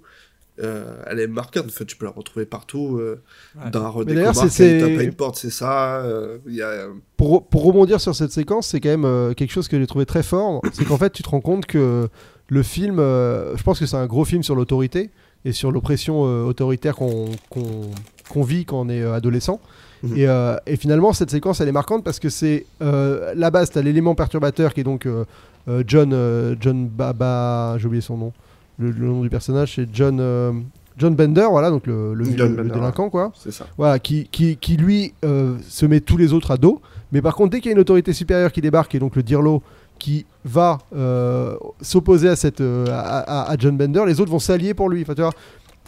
[0.62, 1.66] euh, elle est marquante.
[1.66, 2.98] En fait, tu peux la retrouver partout.
[2.98, 3.22] Euh,
[3.62, 3.70] Ouais.
[3.70, 5.96] Dans Rodé d'ailleurs, c'est- porte, c'est ça.
[6.02, 6.86] euh, Il y a...
[7.16, 10.06] Pour, pour rebondir sur cette séquence, c'est quand même euh, quelque chose que j'ai trouvé
[10.06, 10.60] très fort.
[10.72, 12.08] c'est qu'en fait, tu te rends compte que
[12.48, 15.10] le film, euh, je pense que c'est un gros film sur l'autorité
[15.44, 17.90] et sur l'oppression euh, autoritaire qu'on qu'on-
[18.28, 19.60] qu'on vit quand on est euh, adolescent.
[20.02, 20.16] Mhm.
[20.16, 23.70] Et, euh, et finalement, cette séquence, elle est marquante parce que c'est euh, la base,
[23.70, 25.24] t'as l'élément perturbateur qui est donc euh,
[25.68, 28.32] euh, John, euh, John Baba, j'ai oublié son nom.
[28.80, 30.52] Le, le nom du personnage, c'est John, euh,
[30.96, 33.30] John Bender, voilà, donc le, le- John le- le Bender, délinquant, quoi.
[33.36, 33.66] C'est ça.
[33.76, 36.80] Voilà, qui, qui, qui lui euh, se met tous les autres à dos.
[37.12, 39.22] Mais par contre, dès qu'il y a une autorité supérieure qui débarque, et donc le
[39.22, 39.62] Dirlo
[39.98, 44.38] qui va euh, s'opposer à, cette, euh, à, à- à John Bender, les autres vont
[44.38, 45.02] s'allier pour lui.
[45.02, 45.32] Enfin, tu vois,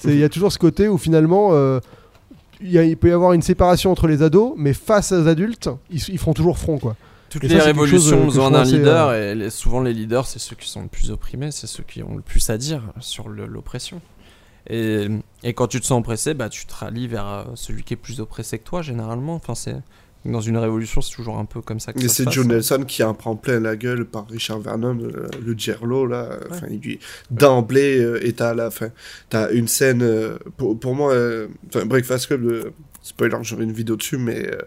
[0.05, 1.53] il y a toujours ce côté où finalement,
[2.61, 6.19] il peut y avoir une séparation entre les ados, mais face aux adultes, ils, ils
[6.19, 6.95] feront toujours front, quoi.
[7.33, 9.95] Toutes Et les ça, révolutions euh, ont besoin d'un leader, euh, et les- souvent les
[9.95, 12.59] leaders, c'est ceux qui sont le plus opprimés, c'est ceux qui ont le plus à
[12.59, 14.03] dire sur l'oppression.
[14.69, 15.09] Et,
[15.43, 17.97] et quand tu te sens oppressé, bah, tu te rallies vers euh, celui qui est
[17.97, 19.35] plus oppressé que toi, généralement.
[19.35, 19.77] Enfin, c'est
[20.25, 22.35] dans une révolution, c'est toujours un peu comme ça que se c'est passe.
[22.35, 26.29] Joe Nelson qui en prend plein la gueule par Richard Vernon, le, le Gerlo, là.
[26.51, 28.91] Enfin, il lui, d'emblée, euh, et t'as la fin.
[29.31, 31.49] T'as une scène, euh, pour, pour moi, euh,
[31.87, 32.71] Breakfast Club, euh,
[33.03, 34.59] spoiler, j'aurai une vidéo dessus, mais euh,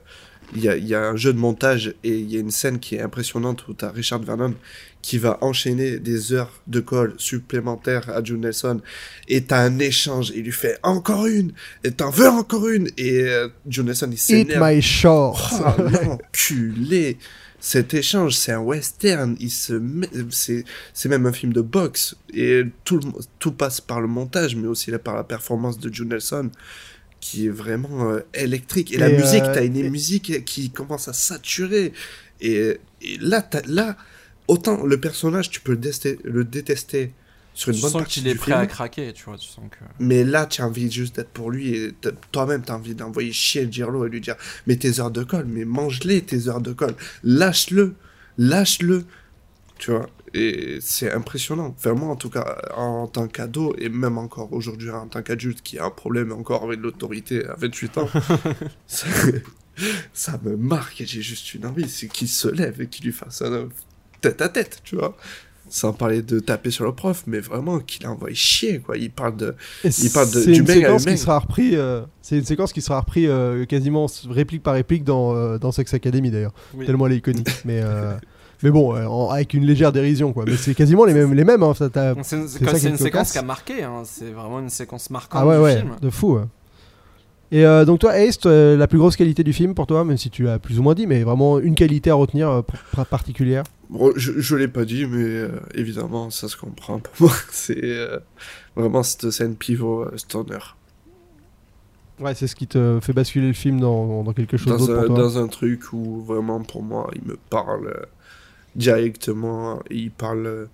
[0.53, 2.51] il y, a, il y a un jeu de montage et il y a une
[2.51, 4.53] scène qui est impressionnante où t'as Richard Vernon
[5.01, 8.81] qui va enchaîner des heures de colle supplémentaires à Joe Nelson
[9.27, 11.51] et t'as un échange, il lui fait encore une,
[11.84, 14.63] et t'en veux encore une, et euh, Joe Nelson il Eat s'énerve.
[14.63, 15.53] my shorts.
[15.62, 17.17] Oh, l'enculé
[17.60, 19.36] Cet échange, c'est un western.
[19.39, 20.63] Il se met- c'est,
[21.10, 22.15] même un film de boxe.
[22.34, 25.91] Et tout, le- tout passe par le montage, mais aussi là, par la performance de
[25.91, 26.51] Joe Nelson,
[27.25, 28.93] qui est vraiment euh, électrique.
[28.93, 31.91] Et, la Et, musique, euh, t'as une et- musique qui commence à saturer.
[32.39, 33.97] Et, et là, t'as- là,
[34.47, 37.13] autant le personnage, tu peux le, détester, le détester
[37.55, 38.59] sur une Tu bonne sens partie qu'il est du prêt film.
[38.61, 39.77] à craquer, tu vois, tu sens que...
[39.99, 41.93] Mais là, tu as envie juste d'être pour lui et
[42.31, 44.35] toi-même, tu as envie d'envoyer chier Girlo et lui dire
[44.67, 46.93] Mais tes heures de colle, mais mange-les tes heures de colle.
[47.23, 47.95] Lâche-le,
[48.38, 49.03] lâche-le.
[49.79, 50.07] Tu vois
[50.38, 51.74] Et c'est impressionnant.
[51.78, 55.62] Enfin, moi, en tout cas, en tant qu'ado, et même encore aujourd'hui, en tant qu'adulte
[55.62, 58.10] qui a un problème encore avec l'autorité à 28 ans,
[58.88, 59.08] ça,
[60.13, 63.12] ça me marque et j'ai juste une envie c'est qu'il se lève et qu'il lui
[63.13, 63.67] fasse un
[64.21, 65.15] tête à tête, tu vois
[65.67, 68.98] sans parler de taper sur le prof, mais vraiment qu'il a envoyé chier, quoi.
[68.98, 71.12] Il parle de, Et Il parle de- du mec à séquence humain.
[71.13, 71.76] qui sera repris.
[71.76, 75.71] euh, c'est une séquence qui sera repris euh, quasiment réplique par réplique dans, euh, dans
[75.71, 76.54] Sex Academy d'ailleurs.
[76.76, 76.86] Oui.
[76.86, 77.50] Tellement elle est iconique.
[77.65, 78.13] mais euh,
[78.63, 80.46] mais bon, euh, en- avec une légère dérision quoi.
[80.46, 81.63] Mais c'est quasiment les mêmes les mêmes.
[81.63, 83.41] hein, ça, t'as- C'est une, C'est quand ça c'est qui est une séquence qui a
[83.41, 85.96] marqué, hein, c'est vraiment une séquence marquante Ah ouais du ouais, film.
[86.02, 86.36] de fou.
[86.36, 86.44] ouais.
[87.52, 90.18] Et euh, donc toi, Ace, toi, la plus grosse qualité du film pour toi, même
[90.18, 92.62] si tu l'as plus ou moins dit, mais vraiment une qualité à retenir euh,
[92.96, 93.63] par- particulière?
[93.89, 97.32] Bon, je, je l'ai pas dit, mais euh, évidemment, ça se comprend pour moi.
[97.52, 98.18] C'est euh,
[98.76, 100.58] vraiment cette scène pivot euh, stoner.
[102.20, 104.94] Ouais, c'est ce qui te fait basculer le film dans, dans quelque chose Dans d'autre
[104.94, 105.18] un, pour toi.
[105.24, 108.06] dans un truc où vraiment, pour moi, il me parle euh,
[108.75, 109.81] directement.
[109.89, 110.65] Il parle euh,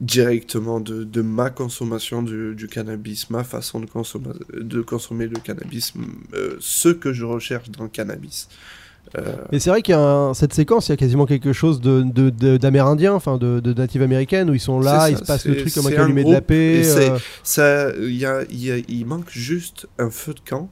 [0.00, 5.38] directement de, de ma consommation du, du cannabis, ma façon de, consommer de consommer le
[5.38, 5.92] cannabis,
[6.34, 8.48] euh, ce que je recherche dans le cannabis.
[9.18, 11.52] Euh, Mais c'est vrai qu'il y a un- cette séquence, il y a quasiment quelque
[11.52, 15.22] chose de, de- d'amérindien, enfin de, de native américaine, où ils sont là, ça, se
[15.24, 16.82] passe le truc comme un calumet de la paix.
[16.86, 20.70] euh, Ça, y a, il y a- il manque juste un feu de camp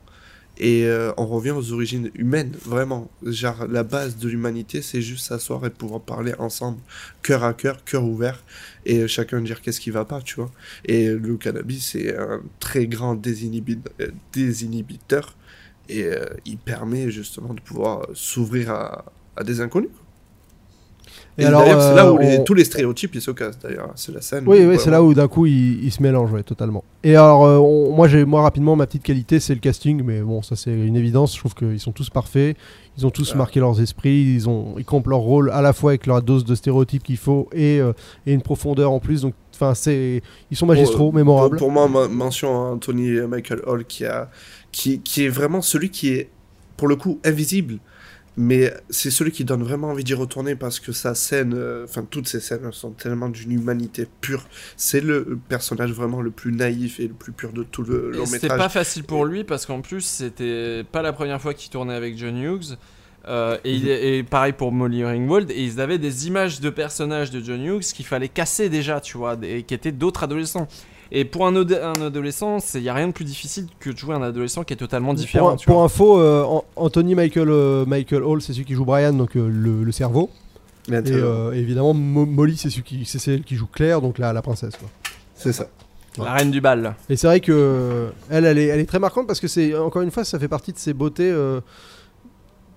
[0.63, 3.11] et euh, on revient aux origines humaines, vraiment.
[3.25, 6.79] Genre, la base de l'humanité, c'est juste s'asseoir et pouvoir parler ensemble,
[7.23, 8.45] cœur à cœur, cœur ouvert,
[8.87, 10.53] et chacun dire qu'est-ce qui va pas, tu vois.
[10.85, 15.37] Et le cannabis, c'est un très grand désinhibi- euh, désinhibiteur
[15.89, 19.91] et euh, il permet justement de pouvoir s'ouvrir à des inconnus.
[21.39, 23.31] Et Et, alors, d'ailleurs, c'est là euh, où les- on- tous les stéréotypes ils se
[23.31, 23.91] cassent, d'ailleurs.
[23.95, 24.45] C'est la scène.
[24.47, 26.85] Oui, oui, c'est là où d'un coup il, il se mélange, ouais, totalement.
[27.03, 30.21] Et alors, euh, on- moi, j'ai, moi, rapidement, ma petite qualité, c'est le casting, mais
[30.21, 31.33] bon, ça c'est une évidence.
[31.35, 32.57] Je trouve qu'ils sont tous parfaits.
[32.99, 34.35] Ils ont tous marqué leurs esprits.
[34.35, 37.17] Ils ont, ils campent leur rôle à la fois avec leur dose de stéréotypes qu'il
[37.17, 37.95] faut et, euh,
[38.27, 39.23] et une profondeur en plus.
[39.23, 41.57] Donc, enfin, c'est, ils sont magistraux, mémorables.
[41.57, 44.29] Pour, pour moi, mention à Anthony Michael Hall qui, a,
[44.71, 46.29] qui, qui est vraiment celui qui est,
[46.77, 47.79] pour le coup, invisible.
[48.37, 52.07] Mais c'est celui qui donne vraiment envie d'y retourner parce que sa scène, euh, enfin
[52.09, 54.47] toutes ces scènes sont tellement d'une humanité pure.
[54.79, 58.17] C'est le personnage vraiment le plus naïf et le plus pur de tout le Et
[58.17, 58.59] long C'était métrage.
[58.59, 62.17] pas facile pour lui parce qu'en plus c'était pas la première fois qu'il tournait avec
[62.17, 62.79] John Hughes.
[63.29, 66.71] Euh, et, il est- et pareil pour Molly Ringwald, et ils avaient des images de
[66.71, 70.67] personnages de John Hughes qu'il fallait casser déjà, tu vois, et qui étaient d'autres adolescents.
[71.15, 74.23] Et pour un, adolescent, il n'y a rien de plus difficile que de jouer un
[74.23, 75.51] adolescent qui est totalement différent.
[75.51, 75.85] Pour, tu pour vois.
[75.85, 79.47] info, euh, An- Anthony Michael, euh, Michael Hall, c'est celui qui joue Brian, donc euh,
[79.47, 80.31] le, le cerveau.
[80.89, 84.33] Et euh, évidemment, Mo- Molly, c'est celui qui, c'est celle qui joue Claire, donc la,
[84.33, 84.73] la princesse.
[85.35, 85.67] C'est ça.
[86.19, 86.95] La reine du bal.
[87.11, 90.03] Et c'est vrai que elle, elle est, elle est très marquante parce que c'est encore
[90.03, 91.31] une fois, ça fait partie de ses beautés.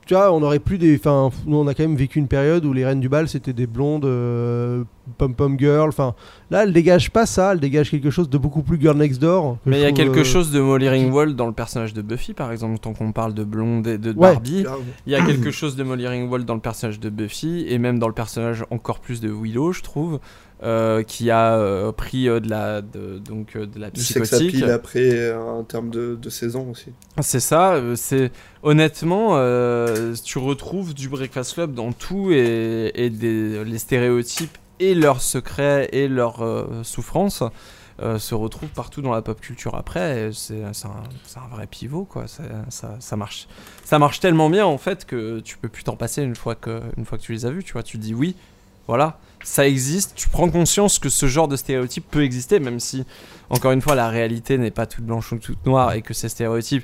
[0.05, 0.95] Tu vois, on aurait plus des.
[0.97, 3.53] Enfin, nous, on a quand même vécu une période où les reines du bal c'était
[3.53, 4.83] des blondes euh,
[5.17, 5.89] pom-pom girl.
[5.89, 6.13] Enfin,
[6.51, 9.57] là, elle dégage pas ça, elle dégage quelque chose de beaucoup plus girl next door.
[9.65, 12.33] Mais il y a quelque euh, chose de Molly Ringwald dans le personnage de Buffy,
[12.33, 14.33] par exemple, tant qu'on parle de blonde et de Ouais.
[14.33, 14.63] Barbie.
[14.63, 14.79] Grave.
[15.07, 17.97] Il y a quelque chose de Molly Ringwald dans le personnage de Buffy et même
[17.99, 20.19] dans le personnage encore plus de Willow, je trouve,
[20.63, 24.63] euh, qui a euh, pris euh, de la de, donc de la Du sex psychotique.
[24.63, 26.91] après en termes de, de saison aussi.
[27.21, 27.75] C'est ça.
[27.95, 28.31] C'est
[28.63, 29.31] honnêtement,
[30.23, 35.89] tu retrouves du Breakfast Club dans tout et, et des, les stéréotypes et leurs secrets
[35.91, 37.43] et leurs souffrances.
[37.99, 42.43] se retrouvent partout dans la pop culture après c'est un, un vrai pivot quoi ça,
[42.99, 43.47] ça marche
[43.85, 46.81] ça marche tellement bien en fait que tu peux plus t'en passer une fois que
[46.97, 48.35] une fois que tu les as vus tu vois tu dis oui
[48.87, 53.05] voilà ça existe tu prends conscience que ce genre de stéréotype peut exister même si
[53.49, 56.29] encore une fois la réalité n'est pas toute blanche ou toute noire et que ces
[56.29, 56.83] stéréotypes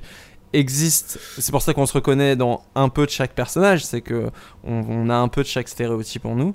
[0.53, 4.29] existent c'est pour ça qu'on se reconnaît dans un peu de chaque personnage c'est que
[4.63, 6.53] on, on a un peu de chaque stéréotype en nous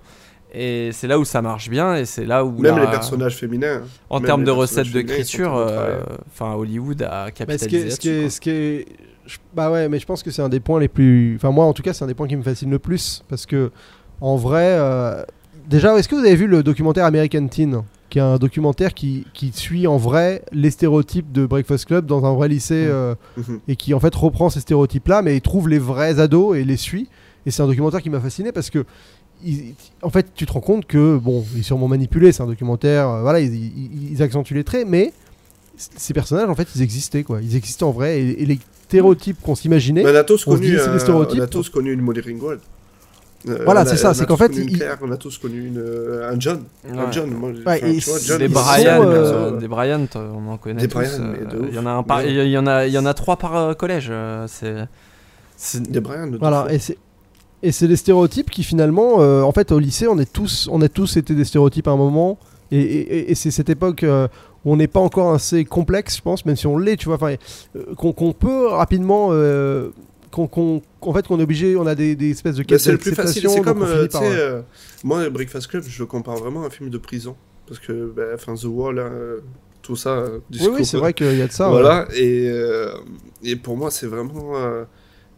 [0.54, 3.36] et c'est là où ça marche bien et c'est là où Même la- les personnages
[3.36, 3.82] féminins.
[3.82, 3.88] hein.
[4.10, 8.40] en termes de recettes d'écriture, euh, enfin Hollywood a Bah, capitalisé ce qui est, ce
[8.40, 8.86] qui est-
[9.26, 11.34] je- bah ouais, mais je pense que c'est un des points les plus.
[11.36, 13.44] Enfin, moi, en tout cas, c'est un des points qui me fascine le plus parce
[13.44, 13.72] que,
[14.20, 15.24] en vrai, euh,
[15.68, 19.26] déjà, est-ce que vous avez vu le documentaire American Teen, qui est un documentaire qui,
[19.34, 22.90] qui suit en vrai les stéréotypes de Breakfast Club dans un vrai lycée Mm.
[22.90, 23.60] euh, Mhm.
[23.68, 26.76] et qui en fait reprend ces stéréotypes-là, mais il trouve les vrais ados et les
[26.76, 27.08] suit.
[27.46, 28.84] Et c'est un documentaire qui m'a fasciné parce que,
[29.44, 32.46] il- en fait, tu te rends compte que, bon, il est sûrement manipulé, c'est un
[32.46, 35.12] documentaire, euh, voilà, ils, ils- ils accentuent les traits, mais
[35.76, 37.40] ces personnages, en fait, ils existaient, quoi.
[37.42, 40.04] Ils existaient en vrai, et, et les stéréotypes qu'on s'imaginait.
[40.04, 40.96] On a tous connu, un-
[41.36, 42.60] on a tous connu une Molly Ringwald.
[43.48, 45.10] Euh, Voilà, c'est ça, on a c'est qu'en tous fait, connu une il- Claire, on
[45.12, 46.64] a tous connu une, euh, un John.
[46.90, 47.04] Un Ouais.
[47.12, 50.06] John, moi, Ouais, enfin, et tu vois, c'est- John, Des Brian, sont, euh, des Bryant,
[50.16, 50.98] on en connaît Des tous.
[51.20, 52.98] Euh, de Il y en a un par- Mais- il y en a, il y
[52.98, 54.10] en a trois par euh, collège.
[54.48, 54.88] c'est,
[55.90, 56.98] Des Brian, de Voilà, et c'est.
[57.62, 60.82] Et c'est des stéréotypes qui finalement, euh, en fait, au lycée, on est tous, on
[60.82, 62.38] a tous été des stéréotypes à un moment,
[62.70, 64.28] et, et- et c'est cette époque euh,
[64.64, 67.18] où on n'est pas encore assez complexe, je pense, même si on l'est, tu vois,
[67.22, 67.36] euh,
[67.96, 69.88] qu'on qu'on peut rapidement, euh,
[70.36, 72.92] qu'on, qu'on- en fait, qu'on est obligé, on a des, des espèces de Bah, c'est
[72.92, 73.42] le plus facile.
[73.48, 74.62] C'est comme, euh, par, euh,
[75.04, 77.36] moi, Breakfast Club, je le compare vraiment à un film de prison.
[77.66, 79.40] Parce que, bah, enfin, The Wall, hein, euh,
[79.82, 80.10] tout ça.
[80.10, 81.66] euh, Oui, oui, c'est vrai qu'il y a de ça.
[81.68, 81.72] ouais.
[81.80, 82.92] Voilà, et, euh,
[83.42, 84.56] et pour moi, c'est vraiment.
[84.56, 84.84] euh,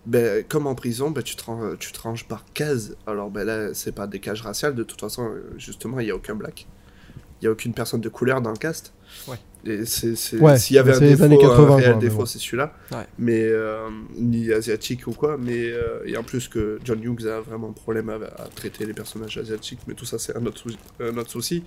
[0.06, 2.92] ben, comme en prison, ben, tu, te tu te ranges par cases.
[3.06, 6.16] Alors ben, là, c'est pas des cages raciales, de toute façon, justement, il n'y a
[6.16, 6.66] aucun black.
[7.40, 8.92] Il n'y a aucune personne de couleur dans le cast.
[9.28, 9.36] Ouais.
[9.84, 12.72] C'est- Ouais, s'il y avait un défaut, années 80, un réel défaut, c'est celui-là.
[12.92, 12.98] Ouais.
[13.18, 15.36] Mais euh, ni asiatique ou quoi.
[15.38, 18.86] Mais euh, et en plus que John Hughes a vraiment un problème à, à traiter
[18.86, 21.62] les personnages asiatiques, mais tout ça c'est un autre, sou- un autre souci.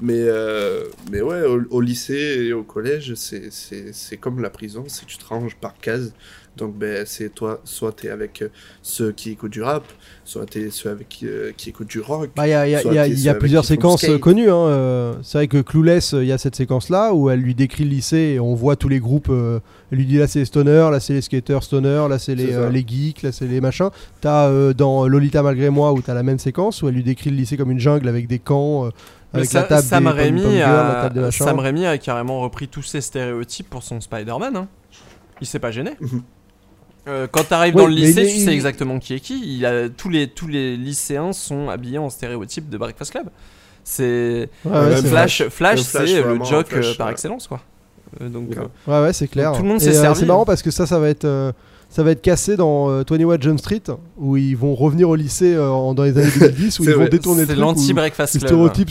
[0.00, 4.50] Mais euh, mais ouais, au, au lycée et au collège, c'est c'est c'est comme la
[4.50, 6.12] prison, c'est que tu te ranges par case.
[6.56, 8.48] Donc ben c'est toi, soit t'es avec euh,
[8.80, 9.84] ceux qui écoutent du rap,
[10.24, 12.30] soit t'es ceux avec qui, euh, qui écoutent du rock.
[12.34, 14.48] Bah, Il y a, y a- y a- y a plusieurs séquences connues.
[14.50, 17.84] hein, euh, C'est vrai que Clueless, il y a cette séquence-là où elle lui décrit
[17.84, 19.28] le lycée et on voit tous les groupes.
[19.28, 19.60] euh,
[19.92, 22.54] elle lui dit là c'est les stoners, là c'est les skaters stoners, là c'est les,
[22.54, 23.90] euh, les geeks, là c'est les machins.
[24.22, 27.28] T'as euh, dans Lolita malgré moi où t'as la même séquence où elle lui décrit
[27.30, 28.90] le lycée comme une jungle avec des camps, euh,
[29.34, 31.30] avec la table Sam des Raimi a, table.
[31.32, 34.56] Sam Raimi a carrément repris tous ces stéréotypes pour son Spider-Man.
[34.56, 34.68] hein.
[35.42, 35.90] Il s'est pas gêné.
[37.08, 39.40] Euh, quand t'arrives Oui, dans le lycée, tu sais exactement qui est qui.
[39.56, 43.26] Il a, tous, les, tous les lycéens sont habillés en stéréotype de Breakfast Club.
[43.84, 45.06] C'est Ouais, ouais, c'est
[45.50, 47.12] Flash, c'est le joke Flash, euh, par ouais.
[47.12, 47.60] excellence quoi.
[48.20, 48.56] Euh, donc, Ouais.
[48.58, 48.90] euh.
[49.00, 49.52] Ouais, ouais, c'est clair.
[49.52, 50.18] tout le monde Et, s'est euh, servi.
[50.20, 51.24] C'est marrant parce que ça, ça va être.
[51.24, 51.52] euh,
[51.88, 53.82] ça va être cassé dans euh, 21 Jump Street
[54.18, 56.96] où ils vont revenir au lycée euh, en- dans les années 2010 où ils vont
[57.02, 57.08] vrai.
[57.10, 58.48] détourner le c'est l'anti-Breakfast Club.
[58.48, 58.90] stéréotypes,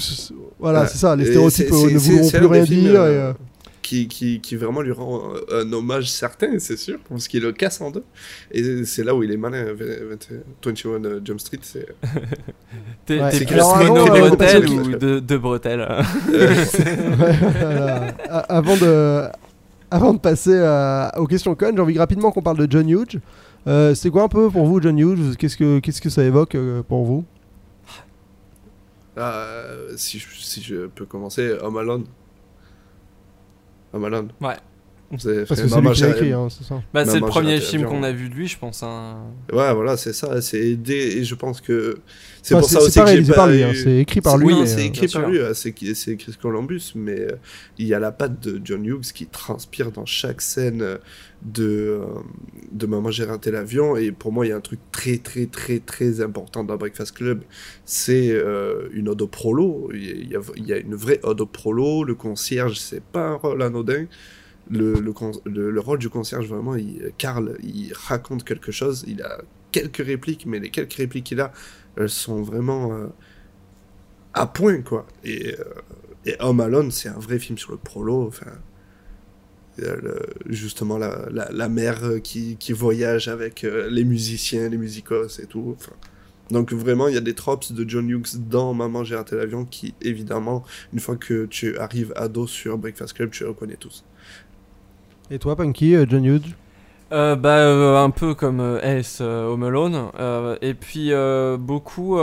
[0.60, 0.88] voilà, Ouais.
[0.90, 1.14] c'est ça.
[1.18, 2.92] Les stéréotypes euh, ne c'est plus rien films, dire.
[2.94, 3.34] et, euh, euh,
[3.86, 7.52] qui, qui, qui vraiment lui rend euh, un hommage certain, c'est sûr, parce qu'il le
[7.52, 8.04] casse en deux.
[8.52, 10.30] Et c'est là où il est malin, 20
[10.66, 11.60] 21 Jump Street.
[11.62, 11.86] C'est...
[13.06, 13.30] T'es Ouais.
[13.30, 15.88] plus euh, parce ou que- de, de bretelles
[16.28, 18.08] voilà.
[18.30, 19.24] A- Avant de,
[19.92, 23.20] avant de passer à- aux questions con, j'ai envie rapidement qu'on parle de John Hughes.
[23.68, 25.36] Euh, c'est quoi un peu pour vous John Hughes?
[25.38, 27.24] Qu'est-ce que qu'est-ce que ça évoque euh, pour vous?
[29.18, 32.04] Euh, si, je, si je peux commencer, Home Alone.
[33.96, 34.34] Home Alone.
[34.42, 34.58] Ouais.
[35.18, 36.82] C'est, Parce que c'est lui qui l'a j'ai- écrit, hein, c'est ça.
[36.94, 38.82] Bah, c'est le premier film qu'on a vu de lui, je pense.
[38.84, 39.18] hein.
[39.54, 40.42] Ouais, voilà, c'est ça.
[40.42, 41.98] C'est aidé, et je pense que
[42.42, 44.38] c'est Enfin, pour ça aussi que j'ai pas par lui, hein, eu- c'est écrit par
[44.38, 44.48] lui.
[44.48, 45.74] Oui, mais, c'est euh, écrit par lui, c'est,
[46.18, 47.32] Chris Columbus, mais euh,
[47.78, 50.98] il y a la patte de John Hughes qui transpire dans chaque scène euh,
[51.44, 52.06] de, euh,
[52.72, 55.46] de Maman j'ai raté l'avion, et pour moi il y a un truc très très
[55.46, 57.42] très très important dans Breakfast Club,
[57.86, 60.78] c'est euh, une ode au prolo, il y, a, il y a- il y a
[60.78, 64.06] une vraie ode au prolo, le concierge c'est pas un rôle anodin,
[64.70, 65.14] le, le,
[65.46, 70.06] le- le rôle du concierge vraiment, il, Carl, il raconte quelque chose, il a quelques
[70.06, 71.52] répliques, mais les quelques répliques qu'il a,
[71.98, 72.94] elles sont vraiment...
[72.94, 73.08] euh,
[74.34, 75.06] à point, quoi.
[75.24, 75.64] Et, euh,
[76.26, 78.28] et Home Alone, c'est un vrai film sur le prolo.
[78.28, 78.52] Enfin,
[79.78, 85.40] le- justement la, la, mère euh, qui, qui voyage avec euh, les musiciens, les musicos
[85.40, 85.76] et tout.
[85.78, 85.92] Enfin,
[86.52, 89.66] donc vraiment, il y a des tropes de John Hughes dans Maman, j'ai raté l'avion
[89.66, 90.64] qui, évidemment,
[90.94, 94.06] une fois que tu arrives ado sur Breakfast Club, tu reconnais tous.
[95.32, 96.54] Et toi, Punky, euh, John Hughes
[97.12, 100.10] Euh, bah, euh, un peu comme euh, S euh, Home Alone.
[100.20, 102.18] Euh, et puis euh, beaucoup,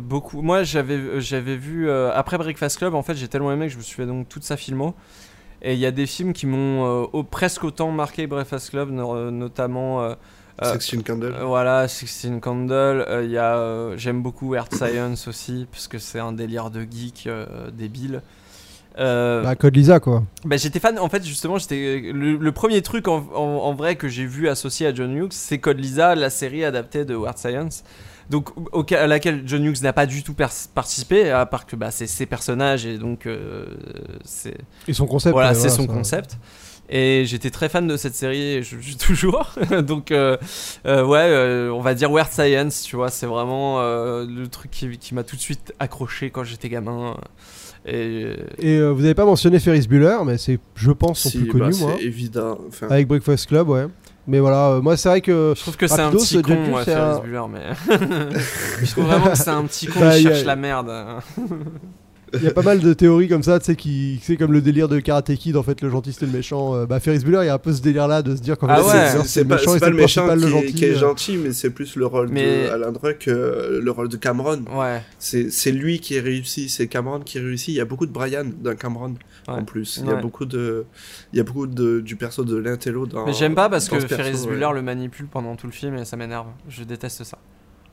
[0.00, 0.42] beaucoup.
[0.42, 2.94] Moi, j'avais, j'avais vu euh, après Breakfast Club.
[2.94, 4.94] En fait, j'ai tellement aimé que je me suis fait donc toute sa filmo.
[5.62, 8.90] Et il y a des films qui m'ont euh, au- presque autant marqué Breakfast Club,
[8.90, 10.14] no- notamment.
[10.62, 11.34] Sexy Candle.
[11.34, 12.72] euh, Voilà, Sixteen Candle.
[13.08, 16.70] euh, Il y a, euh, j'aime beaucoup Earth Science aussi, parce que c'est un délire
[16.70, 18.22] de geek euh, débile.
[18.98, 20.22] Euh, Bah, Code Lisa, quoi.
[20.44, 23.96] bah, j'étais fan, en fait, justement, j'étais le, le premier truc en, en- en vrai
[23.96, 27.38] que j'ai vu associé à John Hughes, c'est Code Lisa, la série adaptée de Weird
[27.38, 27.84] Science.
[28.30, 30.34] Donc, au- à laquelle John Hughes n'a pas du tout
[30.74, 33.66] participé, à part que bah, c'est ses personnages et donc euh,
[34.24, 34.56] c'est
[34.88, 35.32] Et son concept.
[35.32, 36.36] voilà, euh, c'est son ça- concept.
[36.94, 39.50] Et j'étais très fan de cette série, et je je suis toujours.
[39.82, 40.36] Donc, euh,
[40.86, 44.98] euh, ouais, euh, on va dire Weird Science, tu vois, c'est vraiment le truc qui,
[44.98, 47.16] qui m'a tout de suite accroché quand j'étais gamin.
[47.84, 48.26] Et
[48.60, 51.48] Et euh, vous avez pas mentionné Ferris Bueller, mais c'est, je pense, son Si, plus
[51.48, 51.94] connu, bah, moi.
[51.98, 52.58] c'est évident.
[52.68, 53.86] Enfin, Avec Breakfast Club, ouais.
[54.28, 55.52] Mais voilà, euh, moi, c'est vrai que.
[55.56, 57.98] Je trouve que c'est un petit John con, ouais, Ferris un- Bueller, mais.
[58.84, 60.92] je trouve vraiment que c'est un petit con, Bah, a- cherche la merde.
[62.34, 64.60] Il y a pas mal de théories comme ça, tu sais, qui c'est comme le
[64.60, 66.74] délire de Karate Kid, en fait, le gentil c'était le méchant.
[66.74, 68.68] Euh, bah, Ferris Bueller, il y a un peu ce délire-là de se dire qu'en
[68.68, 69.24] Ah fait, ouais.
[69.24, 70.74] c'est- le pas, méchant c'est pas c'est le méchant qui, le est- gentil.
[70.74, 70.98] qui est euh.
[70.98, 74.62] gentil, mais c'est plus le rôle Mais- de Alan Druck, euh, le rôle de Cameron.
[74.72, 75.02] Ouais.
[75.18, 77.68] C'est lui qui est réussi, c'est Cameron qui réussit.
[77.68, 79.14] Il y a beaucoup de Brian dans Cameron
[79.48, 79.62] en Ouais.
[79.64, 80.00] plus.
[80.02, 80.84] Il y a beaucoup de,
[81.32, 83.26] il y a beaucoup de du perso de l'intello dans.
[83.26, 84.46] Mais j'aime pas parce que perso, Ferris ouais.
[84.56, 86.46] Bueller le manipule pendant tout le film et ça m'énerve.
[86.68, 87.38] Je déteste ça.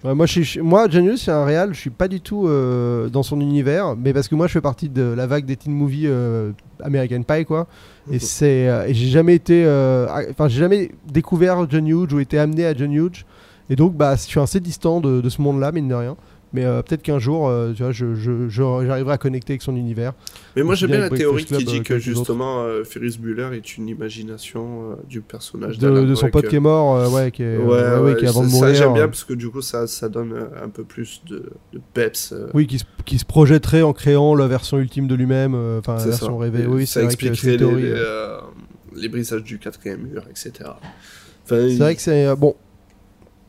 [0.04, 2.48] Ouais, moi, je suis- moi, John Hughes, c'est un réal, je suis pas du tout
[2.48, 5.58] euh, dans son univers, mais parce que moi, je fais partie de la vague des
[5.58, 7.68] teen movies euh, American Pie, quoi.
[8.10, 12.20] Et c'est, euh, et j'ai jamais été, euh, enfin, j'ai jamais découvert John Hughes ou
[12.22, 13.26] été amené à John Hughes.
[13.70, 16.16] Et donc, bah, je suis assez distant de, de ce monde-là, mine de rien.
[16.52, 19.62] Mais euh, peut-être qu'un jour, euh, tu vois, je, je- je- j'arriverai à connecter avec
[19.62, 20.14] son univers.
[20.56, 23.18] Mais moi j'aime bien la théorie Breakfast qui Club, dit euh, que justement euh, Ferris
[23.20, 27.44] Bueller est une imagination du personnage De, de son pote qui est mort, ouais, qui
[27.44, 28.76] est, Ouais, ouais, ouais, ouais, qui est avant ça, de ça, mourir.
[28.76, 32.34] j'aime bien parce que du coup ça, ça donne un peu plus de, de peps.
[32.56, 36.06] Oui, qui se, qui se projetterait en créant la version ultime de lui-même, enfin la
[36.06, 36.44] version ça.
[36.44, 36.64] rêvée.
[36.64, 40.24] Et Oui, ça c'est vrai que c'est expliquerait les, les, les brisages du quatrième mur,
[40.32, 40.52] etc.
[40.66, 42.36] Enfin, C'est vrai que c'est.
[42.36, 42.56] bon.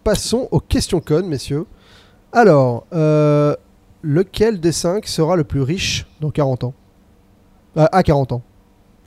[0.05, 1.65] Passons aux questions connes, messieurs.
[2.33, 3.55] Alors, euh,
[4.03, 6.75] lequel des cinq sera le plus riche dans 40 ans?
[7.77, 8.43] Ah, À 40 ans.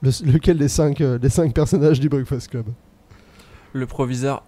[0.01, 2.65] Le- lequel des cinq, euh, des cinq personnages du Breakfast Club?
[3.73, 4.43] Le proviseur.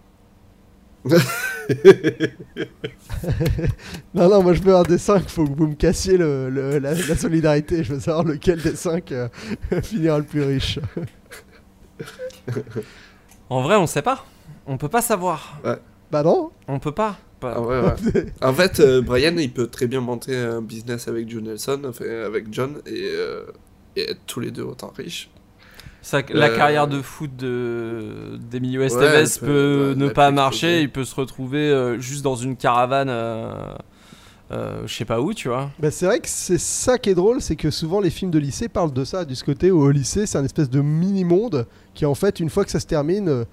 [4.13, 6.77] Non, non, moi je veux un des cinq, faut que vous me cassiez le, le-
[6.79, 7.83] la, la solidarité.
[7.83, 9.27] Je veux savoir lequel des cinq euh,
[9.83, 10.79] finira le plus riche.
[13.49, 14.25] En vrai, on sait pas.
[14.67, 15.59] On peut pas savoir.
[16.11, 17.17] Bah non On peut pas.
[17.39, 18.25] Pas- Ah ouais, ouais.
[18.41, 22.05] en fait, euh, Brian, il peut très bien monter un business avec John Nelson, enfin,
[22.25, 23.43] avec John, et, euh,
[23.95, 25.29] et être tous les deux autant riches.
[26.01, 30.81] Ça- la Euh, carrière de foot de d'Emilio Estevez peut, ne pas marcher.
[30.81, 33.51] Il peut se retrouver euh, juste dans une caravane, euh,
[34.51, 35.71] euh, je sais pas où, tu vois.
[35.79, 38.37] Bah, c'est vrai que c'est ça qui est drôle, c'est que souvent les films de
[38.37, 41.65] lycée parlent de ça, du ce côté où au lycée c'est un espèce de mini-monde
[41.95, 43.43] qui en fait, une fois que ça se termine, euh,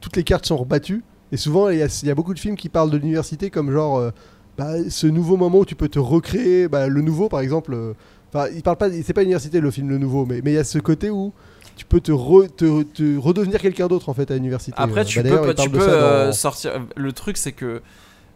[0.00, 1.04] toutes les cartes sont rebattues.
[1.32, 3.50] Et souvent il y, a- il y a beaucoup de films qui parlent de l'université
[3.50, 4.10] comme genre euh,
[4.58, 7.74] bah, ce nouveau moment où tu peux te recréer, bah, le nouveau par exemple.
[7.74, 7.92] euh,
[8.32, 10.58] Enfin, il parle pas, c'est pas l'université le film le nouveau, mais mais il y
[10.58, 11.32] a ce côté où
[11.76, 14.76] tu peux te, re- te- te redevenir quelqu'un d'autre en fait à l'université.
[14.80, 15.78] Après, Euh, tu bah, peux, tu peux
[16.26, 16.72] dans- sortir.
[16.94, 17.82] Le truc, c'est que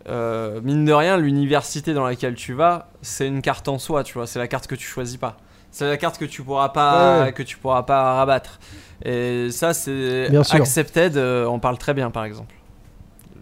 [0.08, 4.14] euh, mine de rien, l'université dans laquelle tu vas, c'est une carte en soi, tu
[4.14, 4.26] vois.
[4.26, 5.36] C'est la carte que tu choisis pas.
[5.70, 8.58] C'est la carte que tu pourras pas, Ouais, que tu pourras pas rabattre.
[9.04, 10.28] Et ça, c'est
[10.60, 11.16] accepted.
[11.16, 12.54] euh, on parle très bien, par exemple.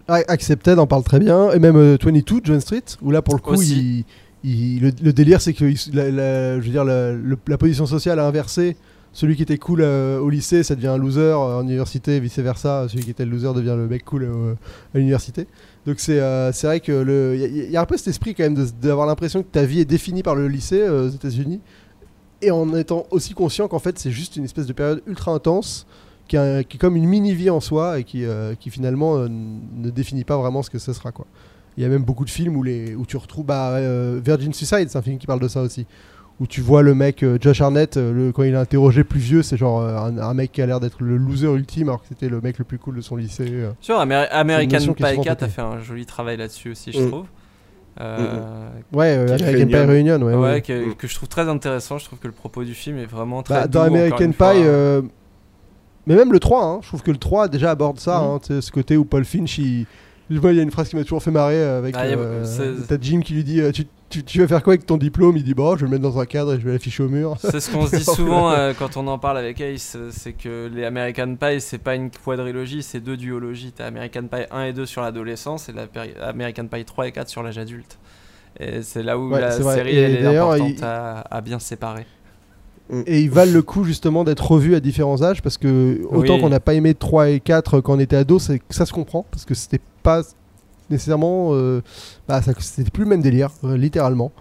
[0.07, 3.39] Accepted en parle très bien, et même euh, 22, John Street, où là pour le
[3.41, 4.05] coup, Aussi.
[4.43, 7.85] il, il- le, le délire c'est que il- la, la- je veux dire, la, position
[7.85, 8.75] sociale a inversé.
[9.15, 12.39] Celui qui était cool euh, au lycée, ça devient un loser euh, en université, vice
[12.39, 12.87] versa.
[12.89, 14.55] Celui qui était le loser devient le mec cool euh,
[14.93, 15.45] à l'université.
[15.85, 16.19] Donc c'est
[16.63, 19.41] vrai que le- y, a- y a un peu cet esprit quand même d'avoir l'impression
[19.43, 21.61] que ta vie est définie par le lycée aux États-Unis,
[22.41, 25.85] et en étant aussi conscient qu'en fait c'est juste une espèce de période ultra intense
[26.33, 29.27] qui, a- qui est comme une mini-vie en soi et qui, euh, qui finalement euh,
[29.29, 31.11] ne définit pas vraiment ce que ce sera.
[31.11, 31.27] Quoi.
[31.77, 34.51] Il y a même beaucoup de films où, les, où tu retrouves bah, euh, Virgin
[34.53, 35.85] Suicide, c'est un film qui parle de ça aussi.
[36.39, 39.43] Où tu vois le mec, euh, Josh Arnett, le- quand il est interrogé plus vieux,
[39.43, 42.07] c'est genre euh, un, un mec qui a l'air d'être le loser ultime alors que
[42.09, 43.45] c'était le mec le plus cool de son lycée.
[43.49, 43.71] euh.
[43.79, 47.07] Sur Amer- American Pie souvent 4 a fait un joli travail là-dessus aussi, je Mm.
[47.09, 47.25] trouve.
[48.01, 50.19] Euh, Ouais, euh, American Pie Reunion.
[50.23, 50.33] Ouais.
[50.33, 50.61] ouais, ouais.
[50.61, 51.99] que, que je trouve très intéressant.
[51.99, 54.31] Je trouve que le propos du film est vraiment très Bah, doux, dans American.
[54.31, 55.01] Pie, euh,
[56.07, 58.27] mais même le 3, hein, je trouve que le 3 déjà aborde ça, Mhm.
[58.55, 59.85] hein, ce côté où Paul Finch, il,
[60.29, 62.43] il y a une phrase qui m'a toujours fait marrer euh, avec Ah, euh,
[62.87, 65.37] t'as Jim qui lui dit euh, tu, tu- tu vas faire quoi avec ton diplôme?
[65.37, 67.09] Il dit bon, je vais le mettre dans un cadre et je vais l'afficher au
[67.09, 67.35] mur.
[67.39, 70.69] C'est ce qu'on se dit souvent euh, quand on en parle avec Ace, c'est que
[70.73, 73.73] les American Pie, c'est pas une quadrilogie, c'est deux duologies.
[73.75, 75.87] T'as American Pie 1 et 2 sur l'adolescence et la
[76.27, 77.97] American Pie 3 et 4 sur l'âge adulte.
[78.59, 82.05] Et c'est là où Ouais, la série elle est importante il- à, à bien séparer.
[83.05, 86.41] Et ils valent le coup justement d'être revus à différents âges parce que autant Oui.
[86.41, 89.45] qu'on n'a pas aimé 3 et 4 quand on était ado, ça se comprend parce
[89.45, 90.21] que c'était pas
[90.89, 91.81] nécessairement euh,
[92.27, 94.31] bah, c'était plus le même délire euh, littéralement.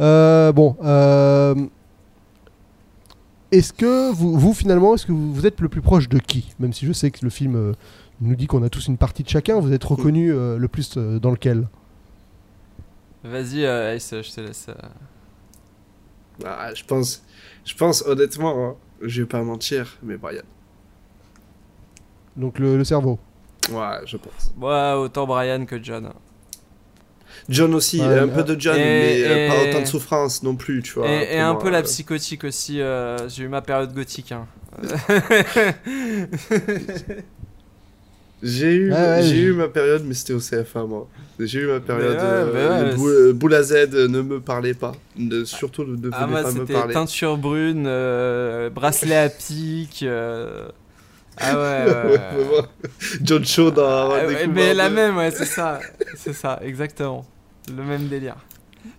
[0.00, 1.54] Euh, bon, euh,
[3.50, 6.54] est-ce que vous, vous, finalement, est-ce que vous, vous êtes le plus proche de qui?
[6.60, 7.72] Même si je sais que le film euh,
[8.20, 10.94] nous dit qu'on a tous une partie de chacun, vous êtes reconnu euh, le plus
[10.96, 11.66] euh, dans lequel?
[13.24, 14.66] Vas-y, euh, Ace, je te laisse.
[14.68, 14.74] euh.
[16.44, 17.22] Ah, je pense,
[17.68, 20.42] je pense honnêtement, hein, je vais pas mentir, mais Brian.
[22.36, 23.18] Donc le, le cerveau.
[23.70, 24.52] Ouais, je pense.
[24.58, 26.10] Ouais, autant Brian que John.
[27.48, 30.42] John aussi, Ouais, un peu de John, Et- mais euh, et- pas autant de souffrance
[30.42, 31.08] non plus, tu vois.
[31.10, 32.80] Et, un moi, peu la euh, psychotique aussi.
[32.80, 34.32] euh, J'ai eu ma période gothique.
[34.32, 34.46] hein.
[38.42, 41.08] J'ai eu, ouais, j'ai eu ma période, mais c'était au CFA, moi.
[41.40, 42.16] J'ai eu ma période.
[42.16, 44.92] ouais, euh, bah ouais, le boule, boule à Z euh, ne me parlait pas.
[45.16, 46.94] Ne- surtout ne venez Ah, moi, pas me parler.
[46.94, 50.02] teinture brune, euh, bracelet à pic.
[50.02, 50.68] euh,
[51.36, 52.60] Ah ouais.
[53.22, 55.80] John Cho dans Ah mais la même, ouais, c'est ça.
[56.16, 57.26] C'est ça, exactement.
[57.76, 58.36] Le même délire.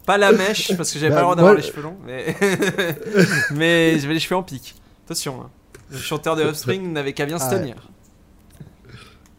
[0.05, 2.35] Pas la mèche, parce que j'avais Bah, pas le droit d'avoir les cheveux longs, mais,
[3.51, 4.75] mais j'avais les cheveux en pic.
[5.05, 5.49] Attention, hein.
[5.91, 7.75] le chanteur de Offspring n'avait qu'à bien se Ah tenir.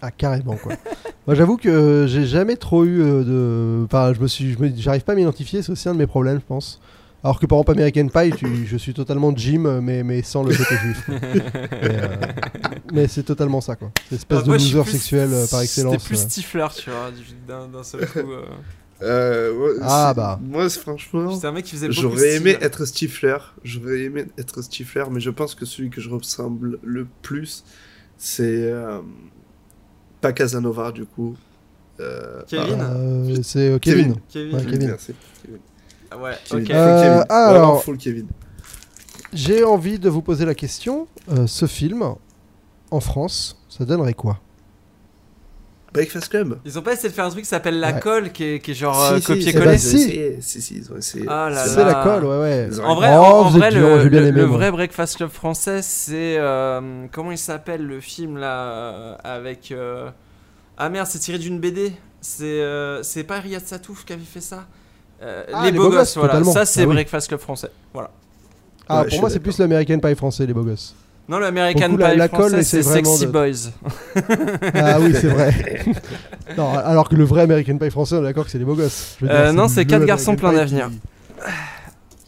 [0.02, 0.74] Ah carrément quoi.
[1.26, 3.84] Moi j'avoue que j'ai jamais trop eu euh, de.
[3.84, 6.46] Enfin je me suis, j'arrive pas à m'identifier, c'est aussi un de mes problèmes je
[6.46, 6.80] pense.
[7.22, 10.42] Alors que par exemple American Pie, tu- je suis totalement Jim euh, mais, mais sans
[10.42, 11.04] le côté juif.
[11.08, 11.20] mais
[11.82, 12.16] euh,
[12.94, 13.90] mais c'est totalement ça quoi.
[14.08, 15.92] C'est espèce Ah, de moi, loser plus- sexuel euh, par excellence.
[15.94, 16.28] C'était plus euh.
[16.28, 18.18] Stifler, tu vois, du- d'un d'un seul coup.
[18.20, 18.44] euh.
[19.02, 20.38] Euh, ouais, Ah, bah.
[20.42, 21.38] Moi, c'est- franchement.
[21.42, 22.64] Un mec qui faisait J'aurais aimé style.
[22.66, 23.36] être Stifler.
[23.64, 27.64] J'aurais aimé être Stifler, mais je pense que celui que je ressemble le plus,
[28.18, 28.42] c'est.
[28.70, 29.00] euh,
[30.20, 31.34] pas Casanova, du coup.
[32.00, 34.14] Euh, Kevin Euh, c'est euh, Kevin.
[34.28, 34.56] Kevin.
[34.56, 34.88] Ouais, Kevin.
[34.88, 35.14] Merci.
[36.10, 36.66] Ah ouais, Kevin.
[36.66, 37.24] Kevin.
[37.28, 38.26] alors- full Kevin.
[39.32, 41.06] J'ai envie de vous poser la question.
[41.30, 42.02] euh, ce film
[42.90, 44.40] en France, ça donnerait quoi?
[45.92, 46.58] Breakfast Club.
[46.64, 48.00] Ils ont pas essayé de faire un truc qui s'appelle la Ouais.
[48.00, 50.22] colle, qui est, qui est genre Si, euh, si, copier-coller si.
[50.40, 51.24] Si, si, ils ont essayé.
[51.28, 52.68] Ah C'est la colle, ouais ouais.
[52.84, 57.32] En vrai, Oh, en, vrai, dur, le, aimé, vrai Breakfast Club français, c'est euh, comment
[57.32, 60.10] il s'appelle le film là euh, avec euh,
[60.78, 61.92] ah merde, c'est tiré d'une BD.
[62.20, 64.66] C'est euh, c'est pas Riyad Satouf qui avait fait ça.
[65.22, 66.34] Euh, Ah, les, beaux gosses, voilà.
[66.34, 66.52] totalement.
[66.52, 66.94] Ça c'est Ah oui.
[66.94, 67.70] Breakfast Club français.
[67.92, 68.10] Voilà.
[68.88, 70.94] Ah, Ouais, pour moi, c'est plus l'American Pie français, les beaux gosses.
[71.30, 73.70] Non, le American coup, Pie la français, c'est Sexy de- Boys.
[74.74, 75.54] Ah oui, c'est vrai.
[76.58, 78.74] non, alors que le vrai American Pie français, on est d'accord que c'est les beaux
[78.74, 79.16] gosses.
[79.20, 80.90] Je veux Euh, non, c'est quatre garçons plein d'avenir.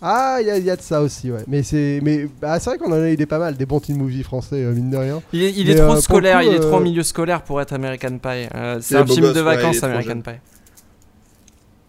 [0.00, 1.42] Ah, il y, a- il y a de ça aussi, ouais.
[1.46, 3.78] Mais c'est, mais bah, c'est vrai qu'on en a eu des pas mal, des bons
[3.80, 5.22] teen movies français, euh, mine de rien.
[5.32, 7.02] Il est, il est euh, trop le scolaire, coup, il est trop en euh, milieu
[7.04, 8.48] scolaire pour être American Pie.
[8.54, 10.20] Euh, c'est un film gosses, de vacances American.
[10.20, 10.30] Pie.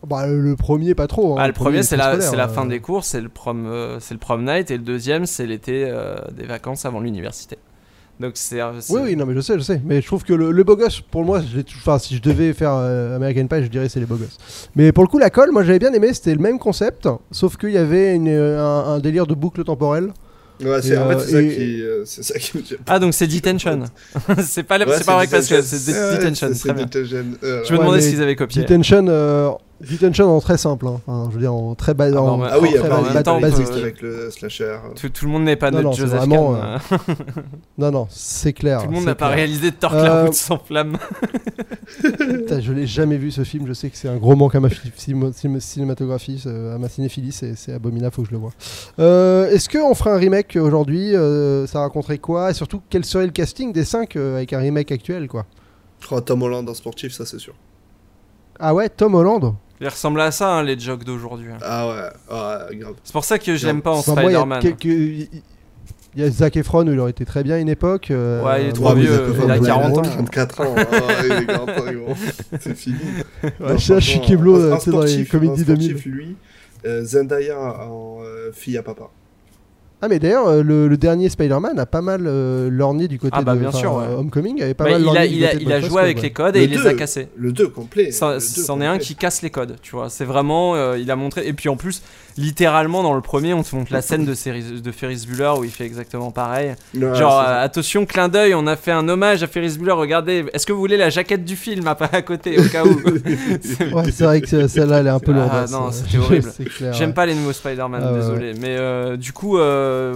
[0.08, 1.34] Bah, le, premier, pas trop.
[1.34, 1.42] hein.
[1.42, 2.48] Ah, le premier, c'est la, la euh.
[2.50, 5.46] fin des cours, c'est le prom, euh, c'est le prom night, et le deuxième, c'est
[5.46, 7.58] l'été euh, des vacances avant l'université.
[8.20, 8.62] Donc c'est.
[8.90, 9.82] Oui, oui, non, mais je sais, je sais.
[9.84, 11.42] Mais je trouve que le, le beau gosse, pour moi,
[11.80, 14.38] enfin, si je devais faire euh, American Pie, je dirais c'est les beaux gosses.
[14.76, 17.58] Mais pour le coup, la colle, moi j'avais bien aimé, c'était le même concept, sauf
[17.58, 20.14] qu'il y avait une, euh, un, un délire de boucle temporelle.
[20.64, 23.80] Ouais, c'est en fait, ça et- qui, euh, ça qui me Ah, donc c'est Detention.
[24.44, 25.58] c'est pas, Ouais, c'est pas Club, Detention.
[25.64, 26.52] c'est Ouais, Detention.
[26.54, 26.86] Très bien.
[26.96, 28.62] Euh, Je me Ouais, demandais mais s'ils avaient copié.
[28.62, 29.50] Detention, euh,
[29.82, 31.02] Detention en très simple, hein.
[31.06, 32.06] Enfin, je veux dire en très bas.
[32.14, 33.68] Ah, en- Ah oui, très après, bas- en même bas- temps, basique.
[33.68, 34.78] peut- avec le slasher.
[34.96, 37.14] Tout, tout le monde n'est pas Non, notre non, Joseph vraiment, Kahn, euh, euh,
[37.78, 38.82] Non, non, c'est clair.
[38.82, 40.98] Tout le monde n'a pas réalisé de Torque Euh, la route sans flamme.
[42.02, 43.68] Putain, je l'ai jamais vu ce film.
[43.68, 44.70] Je sais que c'est un gros manque à ma
[45.60, 47.32] cinématographie, à ma cinéphilie.
[47.34, 48.52] C'est abominable, faut que je le vois.
[49.00, 52.52] Euh, Est-ce qu'on ferait un remake aujourd'hui euh, Ça raconterait quoi?
[52.52, 55.46] Et surtout, quel serait le casting des 5 avec un remake actuel quoi?
[56.12, 57.54] Oh, Tom Holland en sportif, ça c'est sûr.
[58.66, 61.50] Ah ouais, Tom Holland Il ressemble à ça, hein, les jokes d'aujourd'hui.
[61.62, 62.36] Ah ouais,
[62.72, 62.94] ouais, grave.
[63.04, 64.62] C'est pour ça que je l'aime pas en Enfin, moi, il y a Spider-Man.
[64.62, 65.30] quelques-
[66.16, 68.12] Il y a Zac Efron où il aurait été très bien à une époque.
[68.12, 70.02] euh, Ouais, il est trop Ouais, vieux, il a ouais, 40 ans.
[70.04, 70.76] 34 ans.
[70.78, 70.84] Ah,
[71.26, 72.14] il est 40 ans, gros.
[72.60, 72.96] C'est fini.
[73.44, 75.94] Ouais, Non, je suis Keblo, sais, dans les sportif- comédies 2000.
[76.06, 76.36] lui,
[76.86, 79.10] euh, Zendaya en euh, fille à papa.
[80.06, 83.32] Ah mais d'ailleurs euh, le, le dernier Spider-Man a pas mal euh, lorgné du côté
[83.38, 84.06] Ah bah, de bien enfin, sûr, ouais.
[84.18, 85.70] Homecoming avait pas Bah, mal il lorgné a, du il a, côté de il a
[85.70, 86.88] Breakfast joué avec les codes et Le il les deux.
[86.88, 87.28] a cassés.
[87.38, 88.12] Le 2 complet.
[88.12, 89.06] Ça- le deux C'en est un complet.
[89.06, 90.10] qui casse les codes, tu vois.
[90.10, 91.48] C'est vraiment, euh, il a montré.
[91.48, 92.02] Et puis en plus,
[92.38, 95.64] littéralement dans le premier, on te montre la scène de, Ferris- de Ferris Bueller où
[95.64, 96.76] il fait exactement pareil.
[96.96, 99.94] Ouais, Genre, euh, attention, clin d'œil, on a fait un hommage à Ferris Bueller.
[99.94, 103.00] Regardez, est-ce que vous voulez la jaquette du film à, à côté au cas où?
[103.62, 105.72] C'est- Ouais, c'est vrai que celle-là elle est un peu Ah, lourde.
[105.72, 106.52] non, c'était horrible.
[106.94, 107.14] J'aime ouais.
[107.14, 108.54] pas les nouveaux Spider-Man, Ah, ouais, désolé.
[108.60, 110.14] Mais euh, du coup, euh,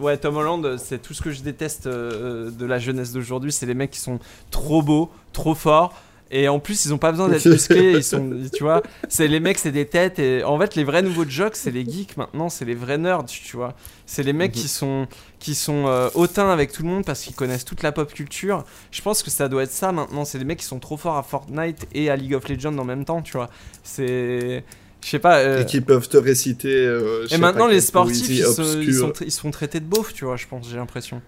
[0.00, 3.52] ouais, Tom Holland, c'est tout ce que je déteste euh, de la jeunesse d'aujourd'hui.
[3.52, 4.18] C'est les mecs qui sont
[4.50, 5.94] trop beaux, trop forts.
[6.30, 7.92] Et en plus, ils ont pas besoin d'être musclés.
[7.98, 10.18] Ils sont, tu vois, c'est les mecs, c'est des têtes.
[10.18, 12.48] Et en fait, les vrais nouveaux jocks, c'est les geeks maintenant.
[12.48, 13.74] C'est les vrais nerds, tu vois.
[14.06, 15.06] C'est les mecs qui sont,
[15.38, 18.64] qui sont euh, hautains avec tout le monde parce qu'ils connaissent toute la pop culture.
[18.90, 20.24] Je pense que ça doit être ça maintenant.
[20.24, 22.84] C'est les mecs qui sont trop forts à Fortnite et à League of Legends en
[22.84, 23.48] même temps, tu vois.
[23.84, 24.64] C'est,
[25.04, 25.38] je sais pas.
[25.38, 26.68] euh, Et qui peuvent te réciter.
[26.74, 30.12] euh, et maintenant, les sportifs, ils, se- ils sont, ils se font traiter de beaufs,
[30.12, 31.22] tu vois, je pense, j'ai l'impression.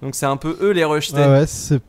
[0.00, 1.18] Donc c'est un peu eux les rejetés.
[1.18, 1.80] Ouais, ouais, c'est-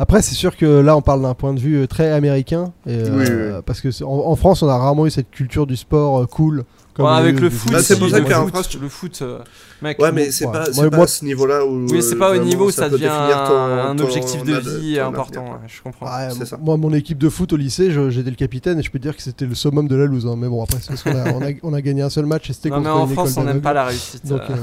[0.00, 2.72] Après, c'est sûr que là, on parle d'un point de vue euh, très américain.
[2.86, 5.76] Et, euh, Oui, Parce que en, en France, on a rarement eu cette culture du
[5.76, 6.64] sport euh, cool.
[6.98, 8.20] Comme Ouais, avec le foot, Bah, c'est pour ça
[8.68, 9.38] tu- le foot, euh,
[9.80, 10.52] mec, Ouais, mais c'est ouais.
[10.52, 11.86] pas, pas moi- à ce niveau-là où.
[11.88, 15.60] oui, c'est pas au niveau, ça ça devient un objectif de vie important.
[15.66, 16.06] je comprends.
[16.06, 16.58] Ouais, C'est ça.
[16.60, 19.16] moi, mon équipe de foot au lycée, j'étais le capitaine et je peux te dire
[19.16, 20.26] que c'était le summum de la loose.
[20.26, 20.34] hein.
[20.36, 22.50] Mais bon, après, c'est parce qu'on a, on a, on a gagné un seul match
[22.50, 24.26] et c'était Non, contre mais en une France, on n'aime pas la réussite.
[24.26, 24.54] Donc, euh.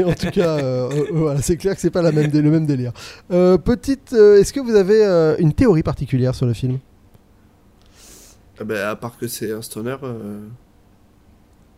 [0.00, 0.58] euh, en tout cas,
[1.12, 2.92] voilà, c'est clair que c'est pas la même, dé- le même délire.
[3.32, 5.02] Euh, petite, euh, est-ce que vous avez
[5.38, 6.78] une théorie particulière sur le film?
[8.64, 9.96] Bah, à part que c'est un stoner.
[10.02, 10.40] euh,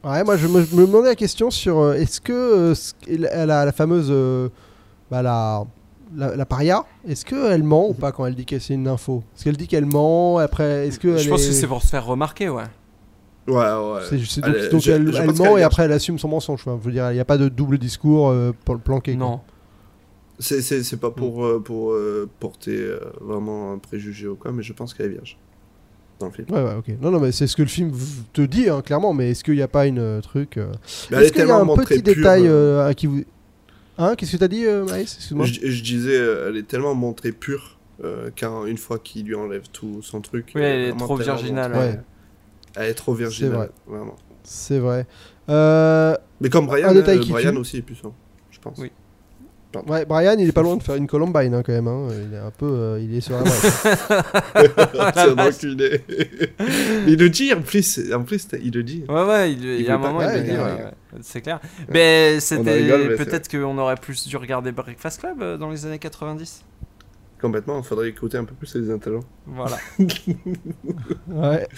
[0.05, 2.75] Ouais, moi je me, je me demandais la question sur euh, est-ce que euh,
[3.09, 4.51] la, la- la fameuse euh,
[5.11, 5.65] bah, la,
[6.15, 9.23] la, la paria, est-ce qu'elle ment ou pas quand elle dit que c'est une info?
[9.35, 11.81] Est-ce qu'elle dit qu'elle ment après Est-ce que Je elle pense est- que c'est pour
[11.83, 12.65] se faire remarquer, ouais.
[13.49, 14.01] Ouais, ouais.
[14.11, 16.29] c'est- donc, Elle- donc je- elle, je elle pense ment et après elle assume son
[16.29, 16.63] mensonge.
[16.65, 16.79] quoi.
[16.81, 19.17] Je veux dire, il n'y a pas de double discours euh, pour le planquer.
[19.17, 19.41] Non.
[20.39, 24.51] C'est, c'est, c'est pas pour, euh, pour euh, porter euh, vraiment un préjugé ou quoi,
[24.53, 25.39] mais je pense qu'elle est vierge.
[26.21, 26.47] Dans le film.
[26.51, 26.87] Ouais, ouais, ok.
[27.01, 27.91] Non, non, mais c'est ce que le film
[28.33, 29.13] te dit, hein, clairement.
[29.13, 30.73] Mais est-ce qu'il n'y a pas une euh, truc euh,
[31.11, 33.23] est Est-ce qu'il y a un petit détail euh, euh, à qui vous.
[33.99, 35.47] Hein Qu'est-ce que t'as dit, euh, Maïs Excuse-moi.
[35.47, 39.65] je, je disais, euh, elle est tellement montrée pure euh, qu'une fois qu'il lui enlève
[39.73, 40.53] tout son truc.
[40.55, 41.89] Oui, elle est trop virginale, montrée.
[41.91, 42.01] ouais.
[42.77, 43.71] Elle est trop virginale, vrai.
[43.87, 44.17] vraiment.
[44.43, 45.07] C'est vrai.
[45.49, 47.59] Euh, Mais comme Brian, euh, Brian tue.
[47.59, 48.15] aussi est puissant,
[48.51, 48.79] je pense.
[48.79, 48.91] Oui.
[49.83, 51.89] Ouais, Brian, il est pas loin de faire une Columbine hein, quand même.
[51.89, 52.09] hein.
[52.29, 53.55] Il est un peu, euh, il est sur la brèche.
[55.15, 56.01] c'est un enculé.
[57.07, 59.05] il le dit en plus, en plus il le dit.
[59.09, 60.63] Ouais, ouais, il, il y a un veut pas- moment, il le dit, ouais, ouais,
[60.63, 60.85] ouais.
[60.85, 61.61] ouais, c'est clair.
[61.89, 62.73] Mais c'était.
[62.75, 65.99] rigole, mais c'est Peut-être qu'on aurait plus dû regarder Breakfast Club euh, dans les années
[65.99, 66.65] 90.
[67.41, 69.21] Complètement, il faudrait écouter un peu plus les interlants.
[69.47, 69.77] Voilà.
[71.29, 71.69] ouais.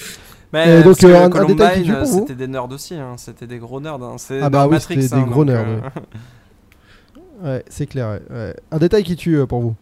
[0.53, 2.35] Mais Euh, donc, parce que euh, un- un Columbine, détail qui tue pour vous c'était
[2.37, 4.01] des nerds aussi, hein, c'était des gros nerds.
[4.03, 4.15] hein.
[4.17, 6.01] C'est Ah bah dans oui, Matrix, c'était des hein, gros donc, nerds, euh,
[7.43, 8.09] Ouais, c'est clair.
[8.09, 8.57] ouais, ouais.
[8.71, 9.75] Un détail qui tue euh, pour vous.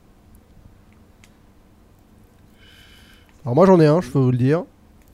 [3.44, 4.64] Alors moi j'en ai un, je peux vous le dire.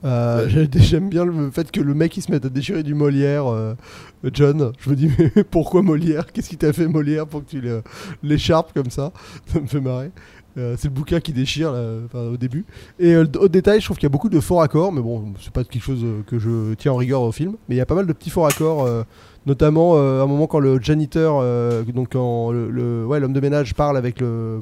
[0.05, 3.49] Euh, J'aime bien le fait que le mec il se mette à déchirer du Molière,
[3.49, 3.74] euh,
[4.32, 4.72] John.
[4.78, 6.32] Je me dis mais pourquoi Molière?
[6.32, 7.62] Qu'est-ce qui t'a fait Molière pour que tu
[8.22, 9.12] l'écharpes comme ça?
[9.47, 10.11] Ça me fait marrer.
[10.59, 12.64] Euh, c'est le bouquin qui déchire là, au début.
[12.99, 15.32] Et euh, au détail, je trouve qu'il y a beaucoup de faux raccords, mais bon,
[15.41, 17.57] c'est pas quelque chose que je tiens en rigueur au film.
[17.68, 19.05] Mais il y a pas mal de petits faux raccords, euh,
[19.47, 23.32] notamment euh, à un moment quand le janitor, euh, donc quand le, le- ouais, l'homme
[23.32, 24.61] de ménage parle avec le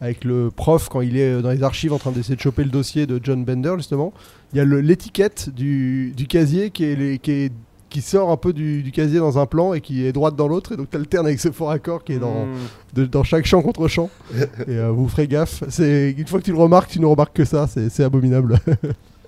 [0.00, 2.70] avec le prof quand il est dans les archives en train d'essayer de choper le
[2.70, 4.12] dossier de John Bender justement.
[4.52, 7.52] Il y a le- l'étiquette du, du casier qui est, les- qui est
[7.90, 10.46] qui sort un peu du, du casier dans un plan et qui est droite dans
[10.46, 12.54] l'autre et donc t'alternes avec ce faux raccord qui est dans, hmm.
[12.92, 14.10] de- dans chaque champ contre champ.
[14.34, 14.44] et
[14.76, 15.64] euh, vous ferez gaffe.
[15.70, 17.66] C'est une fois que tu le remarques, tu ne remarques que ça.
[17.66, 18.58] C'est c'est abominable.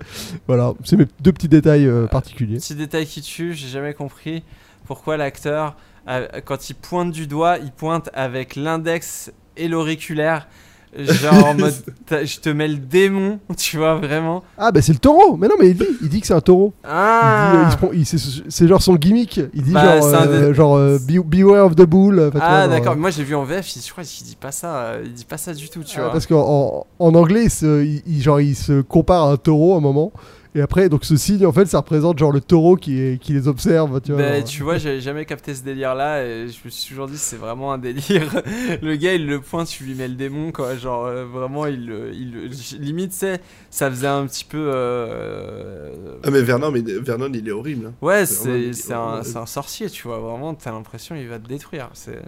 [0.47, 2.59] voilà, c'est mes deux petits détails euh, particuliers.
[2.59, 4.43] Petit détail qui tue, j'ai jamais compris
[4.87, 5.77] pourquoi l'acteur,
[6.09, 10.49] euh, quand il pointe du doigt, il pointe avec l'index et l'auriculaire.
[10.97, 11.75] Genre en mode,
[12.25, 14.43] je te mets le démon, tu vois, vraiment.
[14.59, 15.37] Ah bah c'est le taureau.
[15.37, 16.73] Mais non, mais il dit, il dit que c'est un taureau.
[16.85, 17.71] Euh, Ah
[18.05, 19.41] c'est- genre son gimmick.
[19.55, 22.31] Il dit Bah, genre, euh, genre euh, be- beware of the bull.
[22.41, 25.25] Ah d'accord, moi j'ai vu en VF, je crois qu'il dit pas ça, il dit
[25.25, 26.13] pas ça du tout, tu ah, vois.
[26.13, 29.37] Parce qu'en en, en anglais, il se, il, il- genre, il se compare à un
[29.37, 30.13] taureau à un moment.
[30.57, 33.33] Et après, donc ce signe, en fait, ça représente genre le taureau qui, est, qui
[33.33, 34.01] les observe.
[34.01, 34.45] Tu vois, Bah, genre.
[34.49, 37.37] tu vois, j'avais jamais capté ce délire là et je me suis toujours dit c'est
[37.37, 38.43] vraiment un délire.
[38.83, 40.75] le gars il le pointe, tu lui mets le démon quoi.
[40.77, 43.41] Genre euh, vraiment, il, le- il, limite, c'est
[43.71, 44.71] ça faisait un petit peu.
[44.75, 45.93] euh,
[46.25, 47.87] Ah, mais Vernon, mais Vernon, il est horrible.
[47.87, 47.93] hein.
[48.03, 50.19] Ouais, c'est un, sorcier, tu vois.
[50.19, 51.91] Vraiment, t'as l'impression il va te détruire.
[51.93, 52.21] C'est.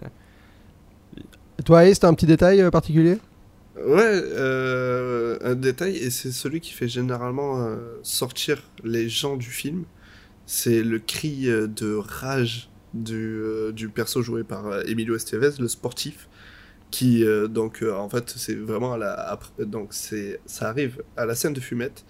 [1.65, 3.17] Toi, Ace, t'as un petit détail euh, particulier?
[3.75, 9.49] Ouais, euh, un détail, et c'est celui qui fait généralement euh, sortir les gens du
[9.49, 9.85] film,
[10.45, 13.41] c'est le cri euh, de rage du,
[13.73, 16.29] du perso joué par Emilio Estevez, le sportif,
[16.91, 21.59] qui donc en fait c'est vraiment à la donc ça arrive à la scène de
[21.59, 22.05] fumette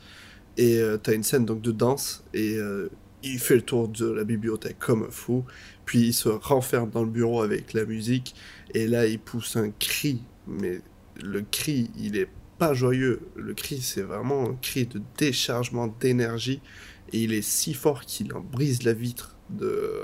[0.58, 2.58] et t'as une scène donc de danse et
[3.24, 5.46] il fait le tour de la bibliothèque comme un fou,
[5.86, 8.36] puis il se renferme dans le bureau avec la musique
[8.74, 10.82] et là il pousse un cri, mais
[11.22, 16.62] le cri il est pas joyeux, le cri c'est vraiment un cri de déchargement d'énergie
[17.12, 20.04] et il est si fort qu'il en brise la vitre de,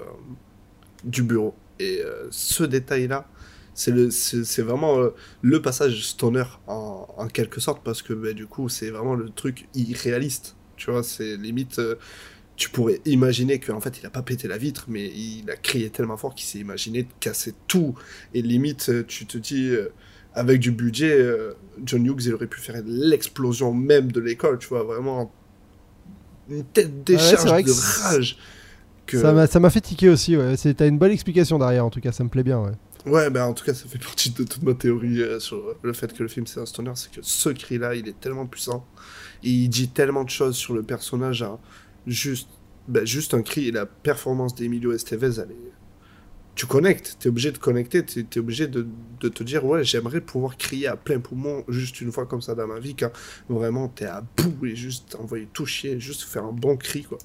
[1.03, 1.55] du bureau.
[1.79, 3.27] Et euh, ce détail-là,
[3.73, 5.09] c'est vraiment euh,
[5.41, 9.67] le passage stoner en, quelque sorte parce que bah, du coup c'est vraiment le truc
[9.73, 10.55] irréaliste.
[10.75, 11.79] Tu vois, c'est limite.
[11.79, 11.95] euh,
[12.57, 15.89] tu pourrais imaginer qu'en fait il a pas pété la vitre, mais il a crié
[15.89, 17.95] tellement fort qu'il s'est imaginé de casser tout.
[18.33, 19.73] Et limite, tu te dis,
[20.33, 21.53] avec du budget, euh,
[21.83, 25.31] John Hughes il aurait pu faire l'explosion même de l'école, tu vois, vraiment
[26.49, 28.37] une tête c'est décharge de rage.
[29.05, 29.17] Que...
[29.47, 30.55] Ça m'a fait tiquer aussi, ouais.
[30.55, 32.73] T'as une bonne explication derrière, en tout cas, ça me plaît bien, ouais.
[33.05, 35.93] Ouais, bah en tout cas, ça fait partie de toute ma théorie euh, sur le
[35.93, 38.85] fait que le film c'est un stoner, c'est que ce cri-là, il est tellement puissant,
[39.43, 41.57] et il dit tellement de choses sur le personnage, hein.
[42.07, 42.49] juste,
[42.87, 45.78] bah, juste un cri, et la performance d'Emilio Estevez, elle est...
[46.59, 48.85] Tu connectes, t'es obligé de connecter, t'es es obligé de,
[49.21, 52.53] de te dire, ouais, j'aimerais pouvoir crier à plein poumon juste une fois comme ça
[52.53, 53.11] dans ma vie, quand
[53.47, 57.17] vraiment t'es à bout et juste envoyer tout chier, juste faire un bon cri, quoi.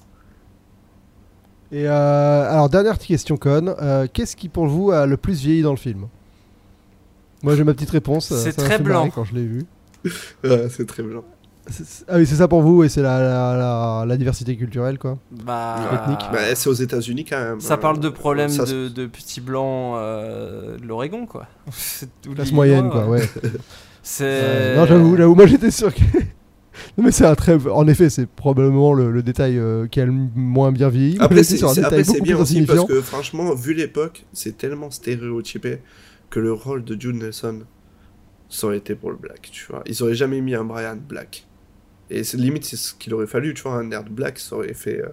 [1.69, 3.75] Et euh, alors, dernière petite question conne.
[3.81, 6.07] Euh, Qu'est-ce qui, pour vous, a le plus vieilli dans le film?
[7.43, 8.31] Moi, j'ai ma petite réponse.
[8.31, 9.09] euh, C'est très blanc.
[9.09, 9.65] quand je l'ai vu.
[10.45, 11.23] Ouais, c'est très bien.
[12.07, 15.17] Ah oui, c'est ça pour vous, et c'est la, la, la- la diversité culturelle, quoi.
[15.31, 16.19] Bah, Ethnique.
[16.31, 17.59] Bah, c'est aux États-Unis quand même.
[17.59, 21.47] ça parle de Euh, problèmes ça- de, de petits blancs euh, de l'Oregon, quoi.
[22.35, 23.27] Classe moyenne, quoi, ouais.
[24.03, 24.75] C'est.
[24.75, 26.01] Non, j'avoue, j'avoue, moi j'étais sûr que.
[26.97, 27.57] non, mais c'est un très.
[27.67, 31.17] En effet, c'est probablement le, le détail euh, qui a le moins bien vieilli.
[31.19, 33.73] Après, c'est sur un c'est- détail après, c'est beaucoup bien aussi parce que franchement, vu
[33.73, 35.79] l'époque, c'est tellement stéréotypé
[36.29, 37.61] que le rôle de Jude Nelson,
[38.49, 39.81] ça aurait été pour le black, tu vois.
[39.87, 41.47] Ils auraient jamais mis un Brian black.
[42.09, 44.73] Et c'est limite, c'est ce qu'il aurait fallu, tu vois, un nerd black, ça aurait
[44.73, 45.01] fait...
[45.01, 45.09] euh,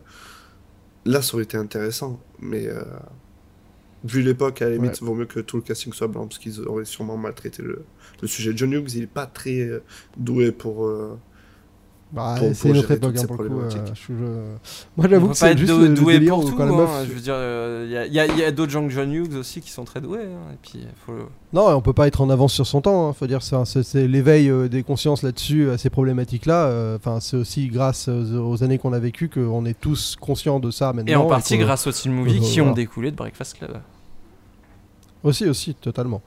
[1.05, 2.67] Là, ça aurait été intéressant, mais...
[2.69, 2.83] euh,
[4.05, 6.61] Vu l'époque, à la limite, vaut mieux que tout le casting soit blanc, parce qu'ils
[6.67, 7.85] auraient sûrement maltraité le,
[8.21, 8.53] le sujet.
[8.57, 9.81] John Hughes, il est pas très euh,
[10.17, 10.87] doué pour...
[12.13, 13.61] euh, Bah, pour- c'est pour une autre gérer époque, toutes hein, ces pour le coup.
[13.61, 16.13] euh, je- je- Moi, On j'avoue peut que pas c'est être juste le, le doué
[16.19, 16.57] délire pour tout.
[16.57, 16.77] quand hein.
[16.77, 17.07] meuf.
[17.09, 17.37] Je veux dire,
[17.87, 19.85] il y a, y a- y a d'autres gens que John Hughes aussi qui sont
[19.85, 20.21] très doués.
[20.21, 23.09] hein, Et puis, faut le- Non, on peut pas être en avance sur son temps.
[23.09, 23.13] hein.
[23.15, 26.67] Faut dire, c'est c'est- c'est l'éveil euh, des consciences là-dessus, à ces problématiques-là.
[26.67, 30.61] euh, Enfin, c'est aussi grâce aux, aux années qu'on a vécues qu'on est tous conscients
[30.61, 31.13] de ça maintenant.
[31.13, 33.79] Et en partie grâce aux teen movies euh, qui ont découlé de Breakfast Club.
[35.25, 36.21] Aussi, aussi, totalement.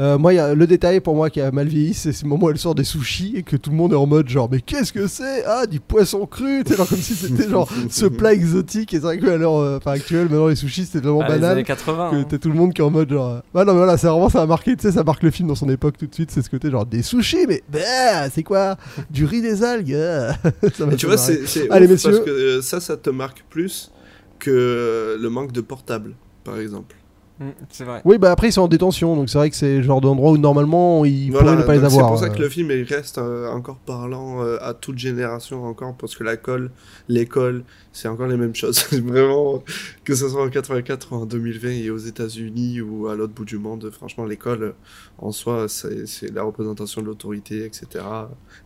[0.00, 2.24] Euh, moi, il y a le détail pour moi qui a mal vieilli, c'est ce
[2.24, 4.48] moment où elle sort des sushis et que tout le monde est en mode genre,
[4.50, 5.44] mais qu'est-ce que c'est?
[5.46, 8.94] Ah, du poisson cru genre comme si c'était genre ce plat exotique.
[8.94, 11.34] Et c'est vrai qu'à l'heure euh, enfin, actuelle, maintenant les sushis c'est tellement Ah, les
[11.34, 12.10] banal années 80.
[12.10, 12.26] que hein.
[12.28, 13.28] t'as tout le monde qui est en mode genre.
[13.28, 15.30] euh, Bah non, mais voilà, c'est vraiment ça a marqué, tu sais, ça marque le
[15.30, 16.30] film dans son époque tout de suite.
[16.30, 18.76] C'est ce côté genre des sushis, mais bah, c'est quoi?
[19.10, 20.32] Du riz des algues ah.
[20.74, 22.12] Ça tu vois, c'est Allez, ouf messieurs.
[22.12, 23.92] parce que euh, ça, ça te marque plus
[24.38, 26.14] que euh, le manque de portable,
[26.44, 26.96] par exemple.
[27.42, 28.00] Mm, C'est vrai.
[28.04, 30.32] Oui, bah après ils sont en détention, donc c'est vrai que c'est le genre d'endroit
[30.32, 32.06] où normalement ils Voilà, pourraient ne pas les avoir.
[32.06, 32.28] C'est pour ça euh.
[32.36, 36.24] que le film il reste euh, encore parlant euh, à toute génération encore parce que
[36.24, 36.70] la colle,
[37.08, 38.84] l'école, c'est encore les mêmes choses.
[38.92, 39.62] Vraiment,
[40.04, 43.44] que ce soit en 84 ou en 2020 et aux États-Unis ou à l'autre bout
[43.44, 44.72] du monde, franchement, l'école euh,
[45.18, 48.04] en soi, c'est la représentation de l'autorité, etc.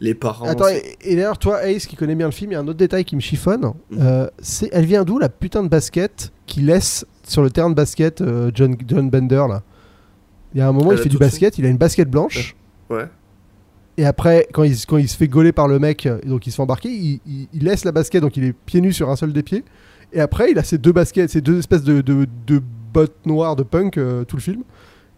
[0.01, 0.47] Les parents.
[0.47, 2.69] Attends, et, et d'ailleurs, toi, Ace, qui connais bien le film, il y a un
[2.69, 3.73] autre détail qui me chiffonne.
[3.91, 3.99] Mhm.
[4.01, 7.75] Euh, c'est, elle vient d'où la putain de basket qui laisse sur le terrain de
[7.75, 9.63] basket euh, John, John Bender là
[10.55, 12.55] Il y a un moment, Elle il fait du basket, il a une basket blanche.
[12.91, 13.07] Ouais.
[13.99, 16.51] Et après, quand il, quand il se fait gauler par le mec, euh, donc il
[16.51, 19.09] se fait embarquer, il, il- il laisse la basket, donc il est pieds nus sur
[19.11, 19.65] un seul des pieds.
[20.13, 22.63] Et après, il a ces deux baskets, ces deux espèces de, de, de
[22.93, 24.63] bottes noires de punk euh, tout le film.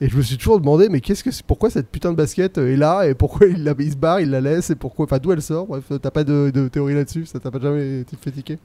[0.00, 2.56] Et je me suis toujours demandé, mais qu'est-ce que c'est, pourquoi cette putain de basket
[2.56, 5.18] est là et pourquoi il, la, il se barre, il la laisse et pourquoi, enfin
[5.18, 5.66] d'où elle sort?
[5.66, 8.58] Bref, t'as pas de, de théorie là-dessus, ça t'a pas jamais fait tiquer?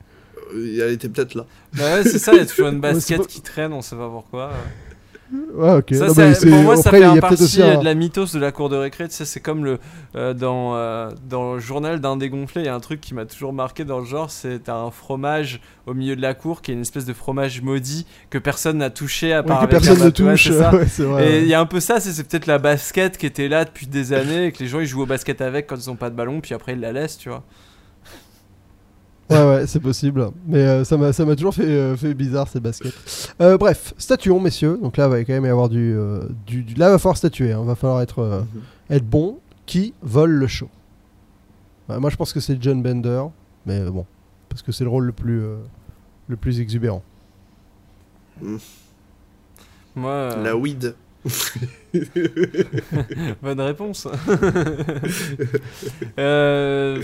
[0.54, 1.46] Elle était peut-être là.
[1.74, 3.82] Bah ouais, c'est ça, il y a toujours une Ouais, basket pas- qui traîne, on
[3.82, 4.52] sait pas pourquoi.
[5.56, 5.96] Ouais, ok.
[5.96, 8.52] Ça, Non, pour moi, ça fait un aussi euh, un- de la mythos de la
[8.52, 9.08] cour de récré.
[9.08, 9.80] Tu sais, c'est comme le
[10.16, 12.62] euh, dans euh, dans le journal d'un dégonflé.
[12.62, 14.30] Il y a un truc qui m'a toujours marqué dans le genre.
[14.30, 18.06] C'est un fromage au milieu de la cour qui est une espèce de fromage maudit
[18.30, 20.04] que personne n'a touché à Ouais, part que avec personne ne.
[20.04, 20.50] Ouais, touche.
[20.52, 21.42] Ouais, vrai, Et ouais.
[21.42, 23.88] il y a un peu ça, c'est c'est peut-être la basket qui était là depuis
[23.88, 26.12] des années et que les gens ils jouent au basket avec quand ils ont pas
[26.12, 27.44] de ballon, puis après ils la laissent, tu vois.
[29.30, 30.30] Ouais, ouais, c'est possible.
[30.48, 32.94] Mais euh, ça m'a ça m'a toujours fait, euh, fait bizarre ces baskets.
[33.42, 34.78] Euh, bref, statuons, messieurs.
[34.82, 35.94] Donc là, il va quand même y avoir du.
[35.96, 37.50] euh, du, du- Là, il va falloir statuer.
[37.50, 38.42] Il va falloir être, euh,
[38.90, 39.40] être bon.
[39.66, 40.68] Qui vole le show?
[41.88, 43.24] Ouais, Moi, je pense que c'est John Bender.
[43.66, 44.06] Mais euh, bon.
[44.50, 45.42] Parce que c'est le rôle le plus.
[45.42, 45.56] euh,
[46.28, 47.02] le plus exubérant
[49.96, 50.96] Moi, euh, La weed.
[53.42, 54.06] bonne réponse.
[56.20, 57.02] Euh,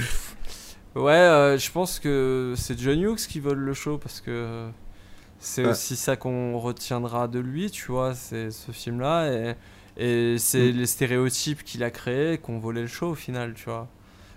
[0.95, 4.69] ouais, euh, je pense que c'est John Hughes qui vole le show parce que
[5.39, 5.71] c'est Ouais.
[5.71, 9.31] aussi ça qu'on retiendra de lui, tu vois, c'est ce film-là.
[9.97, 10.73] Et, et c'est Mm.
[10.73, 13.89] les stéréotypes qu'il a créés qu'on volait le show au final, tu vois.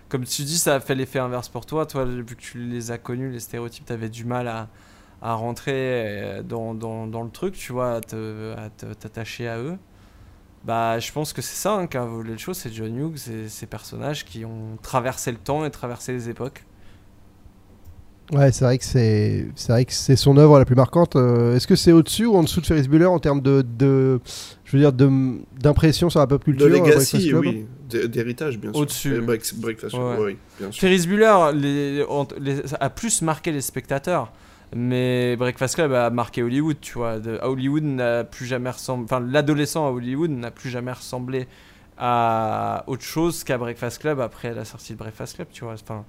[0.09, 1.85] Comme tu dis, ça a fait l'effet inverse pour toi.
[1.87, 4.69] Toi, vu que tu les as connus, les stéréotypes, t'avais du mal à,
[5.21, 9.59] à rentrer euh, dans, dans, dans le truc, tu vois, à te- à t'attacher à
[9.59, 9.77] eux.
[10.65, 13.17] Bah, je pense que c'est ça hein, qui a volé le show, c'est John Hughes
[13.29, 16.63] et ces personnages qui ont traversé le temps et traversé les époques.
[18.31, 21.17] Ouais, c'est vrai que c'est c'est vrai que c'est son œuvre la plus marquante.
[21.17, 24.21] Euh, Est-ce que c'est au-dessus ou en dessous de Ferris Bueller en termes de, de
[24.63, 25.09] je veux dire de
[25.59, 27.65] d'impression sur la pop De culture euh, legacy, Club oui.
[28.07, 28.81] D'héritage, bien sûr.
[28.81, 29.19] Au-dessus.
[29.21, 30.25] Break- Breakfast Club, Ouais.
[30.25, 30.79] oui, bien sûr.
[30.81, 34.31] Ferris Bueller les- ont- les- a plus marqué les spectateurs,
[34.75, 37.19] mais Breakfast Club a marqué Hollywood, tu vois.
[37.19, 41.47] De, Hollywood n'a plus jamais ressemblé, enfin l'adolescent à Hollywood n'a plus jamais ressemblé
[41.97, 45.73] à autre chose qu'à Breakfast Club après la sortie de Breakfast Club, tu vois.
[45.73, 46.05] Enfin,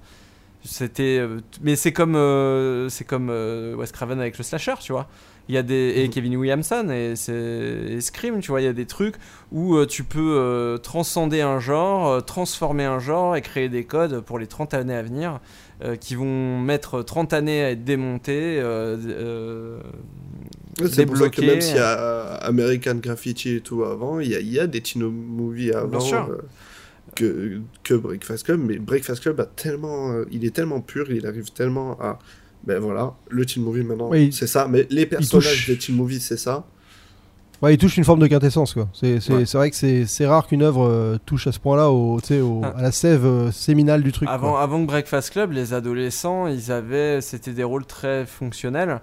[0.63, 4.91] c'était, euh, mais c'est comme, euh, c'est comme euh, Wes Craven avec le slasher, tu
[4.91, 5.07] vois.
[5.47, 6.09] Il y a des et Mhm.
[6.09, 8.61] Kevin Williamson et, et Scream, tu vois.
[8.61, 9.15] Il y a des trucs
[9.51, 14.39] où euh, tu peux transcender un genre, transformer un genre et créer des codes pour
[14.39, 15.39] les 30 années à venir
[15.83, 18.59] euh, qui vont mettre 30 années à être démontés.
[18.59, 19.79] euh, euh,
[20.79, 24.29] Ouais, C'est pour ça que même s'il y a American Graffiti et tout avant, il
[24.29, 26.27] y a, il y a des teen movies avant sûr.
[26.29, 26.41] euh,
[27.15, 31.25] que, que Breakfast Club, mais Breakfast Club a tellement, euh, il est tellement pur, il
[31.25, 32.19] arrive tellement à,
[32.65, 36.19] ben voilà, le teen movie maintenant, Oui, c'est ça, mais les personnages des teen movies,
[36.21, 36.67] c'est ça.
[37.61, 38.87] Ouais, il touche une forme de quintessence quoi.
[38.93, 39.45] C'est c'est- Ouais.
[39.45, 42.27] c'est vrai que c'est c'est rare qu'une œuvre euh, touche à ce point-là au, tu
[42.27, 42.73] sais, au- Ah.
[42.77, 44.27] à la sève euh, séminale du truc.
[44.29, 44.61] avant, quoi.
[44.61, 48.99] avant que Breakfast Club, les adolescents, ils avaient, c'était des rôles très fonctionnels.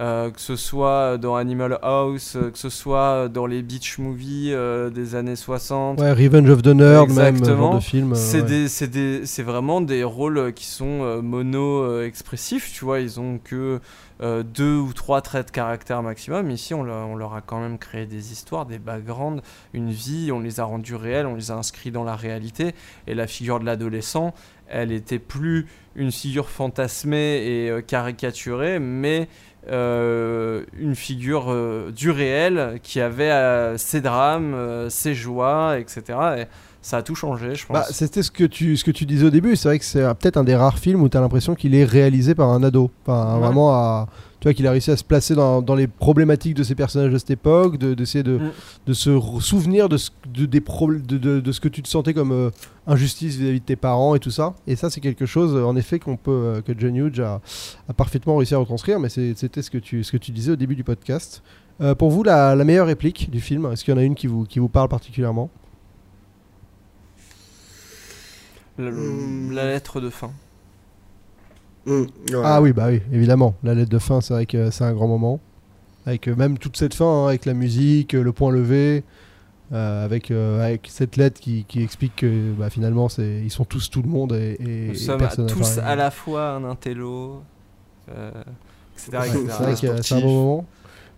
[0.00, 4.52] euh, que ce soit dans Animal House, euh, que ce soit dans les beach movies
[4.92, 8.12] des années 60, Ouais, Revenge of the Nerd, même genre de film.
[8.16, 8.42] C'est ouais.
[8.42, 13.78] des- c'est des- c'est vraiment des rôles qui sont mono-expressifs, tu vois, ils ont que
[14.20, 16.50] euh, deux ou trois traits de caractère maximum.
[16.50, 19.42] Ici, on leur, a quand même créé des histoires, des backgrounds,
[19.72, 22.74] une vie, on les a rendus réels, on les a inscrits dans la réalité.
[23.06, 24.34] Et la figure de l'adolescent,
[24.68, 29.28] elle était plus une figure fantasmée et euh, caricaturée, mais
[29.70, 36.02] euh, une figure euh, du réel qui avait ses drames, ses joies, etc.
[36.38, 36.44] Et
[36.84, 37.74] ça a tout changé, je pense.
[37.74, 39.56] Bah, c'était ce que tu ce que tu disais au début.
[39.56, 41.74] C'est vrai que c'est euh, peut-être un des rares films où tu as l'impression qu'il
[41.74, 42.90] est réalisé par un ado.
[43.06, 43.40] Enfin, Ouais.
[43.40, 44.06] vraiment à
[44.40, 47.10] tu vois qu'il a réussi à se placer dans, dans les problématiques de ces personnages
[47.10, 48.50] de cette époque, de d'essayer de, Mm.
[48.88, 52.50] de se souvenir de ce, de, des de, ce que tu te sentais comme euh,
[52.86, 54.52] injustice vis-à-vis de tes parents et tout ça.
[54.66, 57.40] Et ça, c'est quelque chose, euh, en effet, qu'on peut euh, que John Hughes a,
[57.88, 59.00] a parfaitement réussi à retranscrire.
[59.00, 61.42] Mais c'était ce que tu ce que tu disais au début du podcast.
[61.80, 64.14] Euh, pour vous, la, la meilleure réplique du film, est-ce qu'il y en a une
[64.14, 65.48] qui vous qui vous parle particulièrement?
[68.78, 69.52] Le- Hmm.
[69.52, 70.30] La lettre de fin.
[71.86, 72.06] Mm, ouais.
[72.42, 73.54] Ah oui, bah oui, évidemment.
[73.62, 75.38] La lettre de fin, c'est vrai que c'est un grand moment.
[76.06, 79.04] Avec euh, même toute cette fin, hein, avec la musique, euh, le point levé,
[79.72, 83.64] euh, avec, euh, avec cette lettre qui, qui explique que bah, finalement, c'est ils sont
[83.64, 86.64] tous tout le monde et, et- Nous et sommes personne tous à la fois un
[86.64, 87.42] intello,
[88.10, 88.30] euh,
[88.94, 89.10] etc.
[89.48, 90.66] C'est vrai que c'est un bon moment.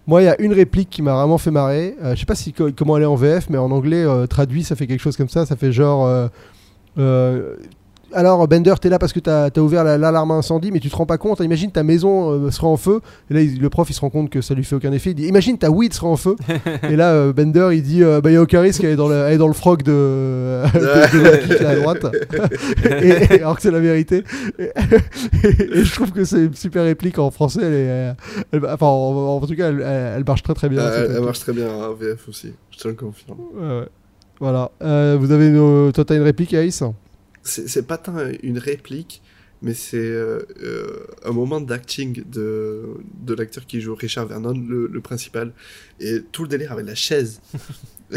[0.09, 1.97] Moi, il y a une réplique qui m'a vraiment fait marrer.
[2.03, 4.27] Euh, je sais pas si, co- comment elle est en VF, mais en anglais, euh,
[4.29, 5.47] traduit, ça fait quelque chose comme ça.
[5.47, 6.07] Ça fait genre.
[6.99, 7.57] Euh, euh,
[8.13, 10.95] alors, Bender, t'es là parce que t'as as ouvert la- l'alarme incendie, mais tu te
[10.97, 11.41] rends pas compte.
[11.41, 13.01] Imagine ta maison euh, sera en feu.
[13.29, 15.11] Et là, il- le prof, il se rend compte que ça lui fait aucun effet.
[15.11, 16.37] Il dit Imagine ta weed sera en feu.
[16.85, 18.97] et là, euh, Bender, il dit euh, Bah, il y a aucun risque, elle est
[18.97, 19.91] dans le, elle est dans le froc de,
[20.73, 22.07] de, de là, à droite.
[23.03, 24.23] et, et- alors que c'est la vérité.
[24.61, 24.71] Et,
[25.75, 27.61] et je trouve que c'est une super réplique en français.
[27.63, 28.13] Elle est, euh,
[28.53, 30.81] elle- enfin, en, en tout cas, elle, marche très très bien.
[30.81, 33.37] Euh, elle, marche très bien en VF aussi, je te le confirme.
[33.55, 33.89] Ouais, ouais.
[34.41, 34.71] Voilà.
[34.83, 36.83] Euh, vous avez une, toi, t'as une réplique, Aïs?
[37.43, 39.23] C'est pas tant une réplique,
[39.63, 42.83] mais c'est euh, euh, un moment d'acting de,
[43.23, 45.53] de l'acteur qui joue Richard Vernon, le, le principal,
[46.01, 47.41] et tout le délire avec la chaise.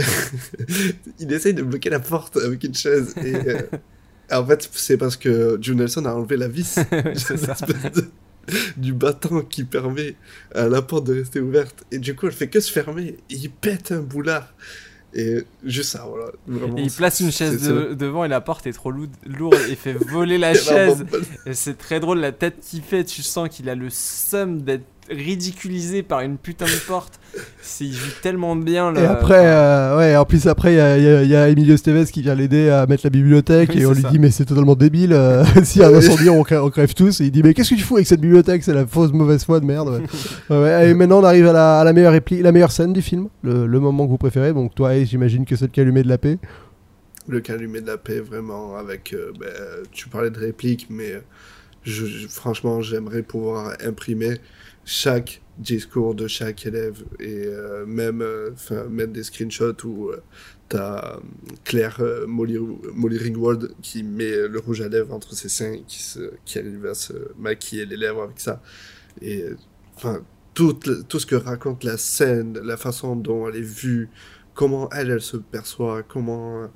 [1.19, 3.13] Il essaye de bloquer la porte avec une chaise.
[3.23, 3.61] Et, euh,
[4.31, 6.79] en fait, c'est parce que Joe Nelson a enlevé la vis
[7.15, 7.55] c'est ça.
[7.65, 8.05] de-
[8.77, 10.15] du battant qui permet
[10.55, 11.83] à la porte de rester ouverte.
[11.91, 13.17] Et du coup, elle fait que se fermer.
[13.29, 14.55] Et il pète un boulard.
[15.13, 16.31] Et juste ça, voilà.
[16.47, 19.57] Vraiment, Et il place une chaise de- devant et la porte est trop lou- lourde
[19.69, 21.03] et fait voler la chaise.
[21.51, 26.03] c'est très drôle la tête qu'il fait, tu sens qu'il a le seum d'être ridiculisé
[26.03, 27.19] par une putain de porte.
[27.81, 28.91] Il joue tellement bien.
[28.91, 28.99] Le...
[28.99, 32.21] Et après, euh, ouais, en plus après, il y a, y y Emilio Estevez qui
[32.21, 34.09] vient l'aider à mettre la bibliothèque Oui, et on lui ça.
[34.09, 35.13] dit mais c'est totalement débile.
[35.13, 37.21] euh, S'il y a un incendie, on crève, on crève tous.
[37.21, 38.63] Et il dit mais qu'est-ce que tu fous avec cette bibliothèque?
[38.63, 39.89] C'est la fausse mauvaise foi de merde.
[39.89, 40.01] Ouais.
[40.49, 40.89] Ouais, ouais.
[40.89, 43.27] Et maintenant on arrive à la, à la meilleure réplique, la meilleure scène du film,
[43.43, 44.53] le, le moment que vous préférez.
[44.53, 46.37] Donc toi, j'imagine que c'est le calumet de la paix.
[47.27, 49.13] Le calumet de la paix, vraiment, avec.
[49.13, 49.47] euh, ben,
[49.91, 51.19] tu parlais de répliques, mais euh,
[51.83, 54.39] je, je- franchement, j'aimerais pouvoir imprimer
[54.89, 58.49] chaque discours de chaque élève et euh, même euh,
[58.89, 60.23] mettre des screenshots où euh,
[60.67, 61.19] t'as euh,
[61.63, 66.31] Claire Molly, Ringwald qui met le rouge à lèvres entre ses seins et qui, se,
[66.43, 68.63] qui arrive à se maquiller les lèvres avec ça.
[69.21, 69.45] Et
[69.95, 70.23] enfin,
[70.55, 74.09] tout, tout ce que raconte la scène, la façon dont elle est vue,
[74.55, 76.67] comment elle, elle se perçoit, comment.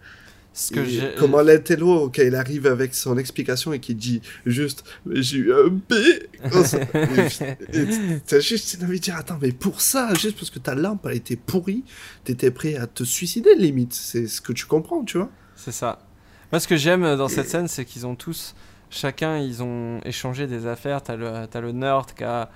[0.55, 4.21] Ce que et j'ai- comment l'intello, quand il arrive avec son explication et qu'il dit
[4.45, 5.93] juste j'ai eu un B,
[8.27, 11.17] t'as juste envie de dire attends, mais pour ça, juste parce que ta lampe elle
[11.17, 11.83] était pourrie,
[12.23, 13.93] t'étais prêt à te suicider limite.
[13.93, 15.29] C'est ce que tu comprends, tu vois.
[15.55, 15.99] C'est ça.
[16.51, 18.53] Moi, ce que j'aime dans cette scène, c'est qu'ils ont tous,
[18.91, 21.01] chacun, ils ont échangé des affaires.
[21.01, 22.49] T'as le, le nerd qui a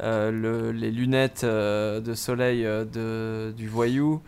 [0.00, 4.20] euh, le- les lunettes euh, de soleil euh, de, du voyou.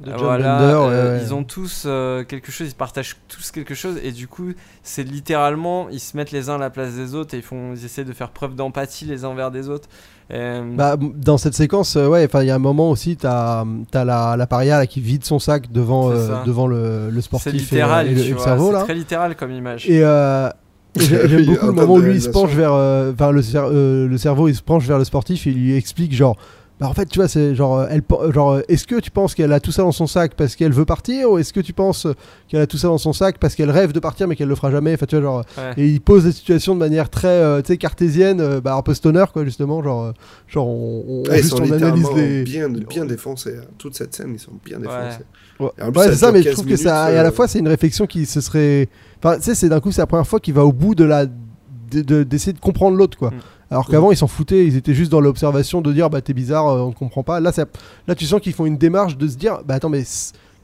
[0.00, 1.24] De Euh, John voilà, Bender, euh, ouais, ouais.
[1.24, 5.04] ils ont tous euh, quelque chose, ils partagent tous quelque chose, et du coup, c'est
[5.04, 7.84] littéralement, ils se mettent les uns à la place des autres et ils font, ils
[7.84, 9.88] essaient de faire preuve d'empathie les uns envers des autres.
[10.30, 14.04] Bah, dans cette séquence, euh, ouais, enfin, il y a un moment aussi, t'as as
[14.04, 17.56] la, la paria là, qui vide son sac devant, euh, devant le, le sportif et-
[17.56, 18.82] littéral, et, le, et le cerveau c'est là.
[18.84, 19.88] très littéral comme image.
[19.88, 20.48] Et euh,
[20.96, 23.42] et j'ai- j'aime beaucoup le moment où lui il se penche vers, euh, vers le,
[23.42, 26.36] cer- euh, le cerveau, il se penche vers le sportif et il lui explique genre.
[26.80, 29.12] Bah en fait, tu vois, c'est genre, euh, elle, pen- genre, euh, est-ce que tu
[29.12, 31.60] penses qu'elle a tout ça dans son sac parce qu'elle veut partir, ou est-ce que
[31.60, 32.08] tu penses
[32.48, 34.56] qu'elle a tout ça dans son sac parce qu'elle rêve de partir mais qu'elle le
[34.56, 34.92] fera jamais?
[34.94, 35.72] Enfin, tu vois, genre, Ouais.
[35.76, 38.82] et il pose des situations de manière très, euh, tu sais, cartésienne, euh, bah un
[38.82, 40.12] peu stoner quoi, justement, genre, euh,
[40.48, 42.42] genre, on, on, Ouais, juste on analyse littéralement les.
[42.42, 43.54] bien, bien défoncés.
[43.56, 43.66] hein.
[43.78, 45.22] Toute cette scène, ils sont bien défoncés.
[45.60, 45.70] Ouais,
[46.08, 47.12] c'est ça, mais je 15 trouve que ça.
[47.12, 48.88] Et à la euh, fois, c'est une réflexion qui se serait.
[49.22, 51.04] Enfin, tu sais, c'est d'un coup, c'est la première fois qu'il va au bout de
[51.04, 51.26] la.
[51.26, 53.30] de- de- d'essayer de, comprendre l'autre, quoi.
[53.30, 53.34] Mm.
[53.70, 56.68] Alors qu'avant, ils s'en foutaient, ils étaient juste dans l'observation de dire, bah, t'es bizarre,
[56.68, 57.40] euh, on ne comprend pas.
[57.40, 57.64] Là, ça-
[58.06, 60.04] là, tu sens qu'ils font une démarche de se dire, bah, attends, mais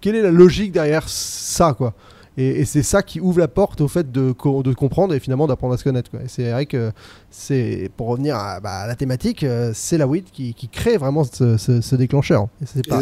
[0.01, 1.95] quelle est la logique derrière ça, quoi?
[2.39, 5.21] Et, et c'est ça qui ouvre la porte au fait de, co- de comprendre et
[5.21, 6.11] finalement d'apprendre à se connaître.
[6.11, 6.21] Quoi.
[6.21, 6.93] Et c'est vrai que
[7.29, 10.97] c'est pour revenir à, bah, à la thématique, euh, c'est la WIT qui, qui crée
[10.97, 12.47] vraiment ce, ce- ce déclencheur.
[12.63, 13.01] Et c'est pas,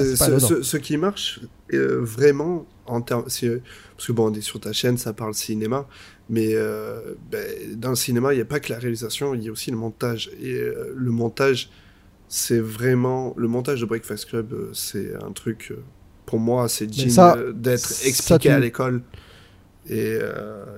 [0.63, 1.41] ce qui marche
[1.75, 3.25] euh, vraiment en termes.
[3.29, 3.63] c'est-
[3.97, 5.87] Parce que bon, on est sur ta chaîne, ça parle cinéma,
[6.31, 7.45] mais euh, ben,
[7.77, 9.77] dans le cinéma, il n'y a pas que la réalisation, il y a aussi le
[9.77, 10.31] montage.
[10.41, 11.71] Et euh, le montage,
[12.29, 13.35] c'est vraiment.
[13.37, 15.73] Le montage de Breakfast Club, euh, c'est un truc.
[16.27, 17.09] pour moi, c'est digne
[17.55, 19.01] d'être expliqué tu- à l'école.
[19.89, 20.19] Et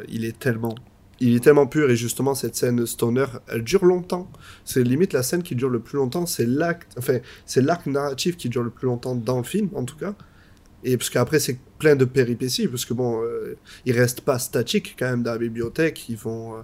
[0.09, 0.75] il est tellement.
[1.23, 4.31] Il est tellement pur et justement cette scène stoner, elle dure longtemps.
[4.65, 6.25] C'est limite la scène qui dure le plus longtemps.
[6.25, 9.85] C'est l'acte, enfin c'est l'arc narratif qui dure le plus longtemps dans le film en
[9.85, 10.15] tout cas.
[10.85, 14.97] Et parce qu'après c'est plein de péripéties parce que bon, euh, ils restent pas statiques
[14.99, 16.09] quand même dans la bibliothèque.
[16.09, 16.63] Ils vont euh,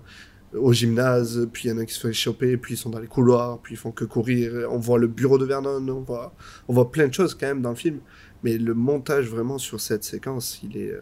[0.55, 2.99] au gymnase, puis il y en a qui se font choper, puis ils sont dans
[2.99, 4.69] les couloirs, puis ils font que courir.
[4.71, 6.35] On voit le bureau de Vernon, on voit,
[6.69, 8.01] on voit plein de choses quand même dans le film.
[8.43, 11.01] Mais le montage vraiment sur cette séquence, il est, euh,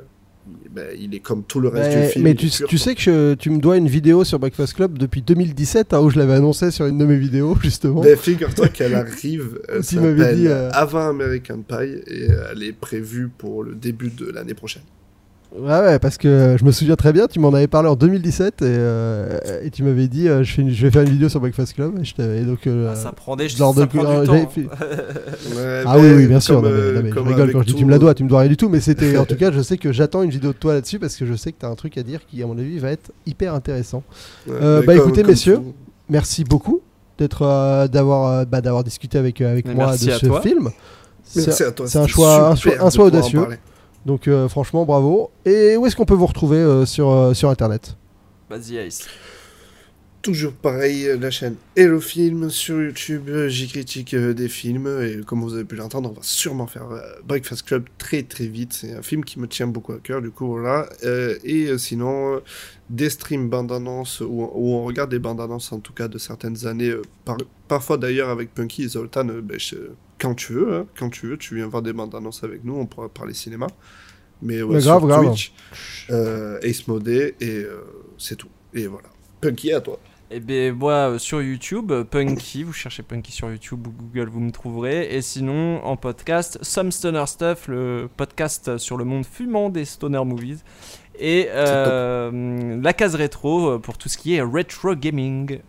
[0.64, 2.24] il, ben, il est comme tout le reste Mais, du film.
[2.24, 5.94] mais tu, sais que je- tu me dois une vidéo sur Breakfast Club depuis 2017,
[5.94, 8.02] hein, où je l'avais annoncé sur une de mes vidéos, justement.
[8.02, 13.28] Mais figure-toi qu'elle arrive, Tu s'appelle dit, euh, avant American Pie et elle est prévue
[13.28, 14.82] pour le début de l'année prochaine.
[15.56, 18.54] Ouais, ouais, parce que je me souviens très bien, tu m'en avais parlé en 2017
[18.62, 21.28] et, euh, et tu m'avais dit euh, je, fais une- je vais faire une vidéo
[21.28, 21.92] sur Breakfast Club.
[22.00, 24.20] Et, je t'avais- et donc, euh, Ah, ça prend des lors de- ça prend euh,
[24.22, 24.50] du j'avais temps.
[24.50, 24.62] fait-
[25.56, 26.56] Ouais, Ah oui, oui, bien sûr.
[26.60, 28.24] comme, non, mais- non, mais je rigole quand je dis tu me la dois, tu
[28.24, 28.68] me dois rien du tout.
[28.68, 31.14] Mais c'était en tout cas, je sais que j'attends une vidéo de toi là-dessus parce
[31.16, 32.90] que je sais que tu as un truc à dire qui, à mon avis, va
[32.90, 34.02] être hyper intéressant.
[34.48, 35.74] ouais, Euh, bah, écoutez, comme messieurs, tout.
[36.08, 36.80] Merci beaucoup
[37.16, 40.40] d'être, euh, d'avoir, euh, bah, d'avoir discuté avec, euh, avec Mais moi de ce toi.
[40.42, 40.70] film.
[41.22, 41.48] C'est-
[41.96, 42.50] un choix-
[42.80, 43.46] un choix- audacieux.
[44.06, 45.30] Donc euh, franchement, bravo.
[45.44, 47.96] Et où est-ce qu'on peut vous retrouver euh, sur, euh, sur Internet?
[48.50, 48.90] Vas-y.
[50.24, 54.86] Toujours pareil, euh, la chaîne Hello Film sur YouTube, euh, j'y critique euh, des films
[55.02, 56.86] et comme vous avez pu l'entendre, on va sûrement faire
[57.28, 58.72] Breakfast Club très très vite.
[58.72, 60.88] C'est un film qui me tient beaucoup à cœur, du coup voilà.
[61.04, 62.40] Euh, et sinon, euh,
[62.88, 66.16] des streams bandes annonces où, où on regarde des bandes annonces en tout cas de
[66.16, 67.36] certaines années, euh, par-
[67.68, 71.36] parfois d'ailleurs avec Punky et Zoltan, ben, je- quand tu veux, hein, quand tu veux,
[71.36, 73.66] tu viens voir des bandes annonces avec nous, on pourra parler cinéma.
[74.40, 75.24] Mais ouais, Mais sur grave, grave.
[75.26, 75.52] Twitch,
[76.62, 77.66] Ace Modé et
[78.16, 78.48] c'est tout.
[78.72, 79.08] Et voilà.
[79.42, 80.00] Punky à toi.
[80.30, 84.30] Et bien, moi, euh, sur YouTube, euh, Punky, vous cherchez Punky sur YouTube ou Google,
[84.30, 85.14] vous me trouverez.
[85.14, 90.24] Et sinon, en podcast, Some Stoner Stuff, le podcast sur le monde fumant des stoner
[90.24, 90.64] movies.
[91.18, 95.60] Et euh, la case rétro pour tout ce qui est retro gaming.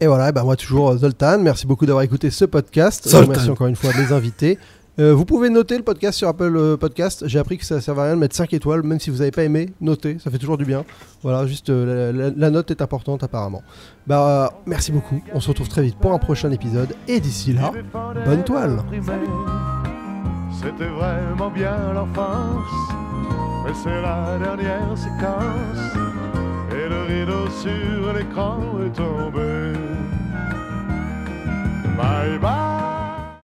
[0.00, 1.38] Et voilà, et ben moi toujours Zoltan.
[1.40, 3.08] Merci beaucoup d'avoir écouté ce podcast.
[3.08, 3.32] Zoltan.
[3.32, 4.58] Merci encore une fois les invités.
[5.00, 7.22] Euh, vous pouvez noter le podcast sur Apple euh, Podcast.
[7.28, 9.18] J'ai appris que ça ne servait à rien de mettre 5 étoiles, même si vous
[9.18, 10.84] n'avez pas aimé, notez, ça fait toujours du bien.
[11.22, 13.62] Voilà, juste euh, la, note est importante apparemment.
[14.08, 15.22] Bah, merci beaucoup.
[15.32, 16.96] On se retrouve très vite pour un prochain épisode.
[17.06, 17.72] Et d'ici là,
[18.24, 18.82] bonne toile.
[20.60, 22.92] C'était vraiment bien l'enfance,
[23.64, 25.96] mais c'est la dernière séquence.
[26.72, 29.78] Et le rideau sur l'écran est tombé.
[31.96, 32.77] Bye bye.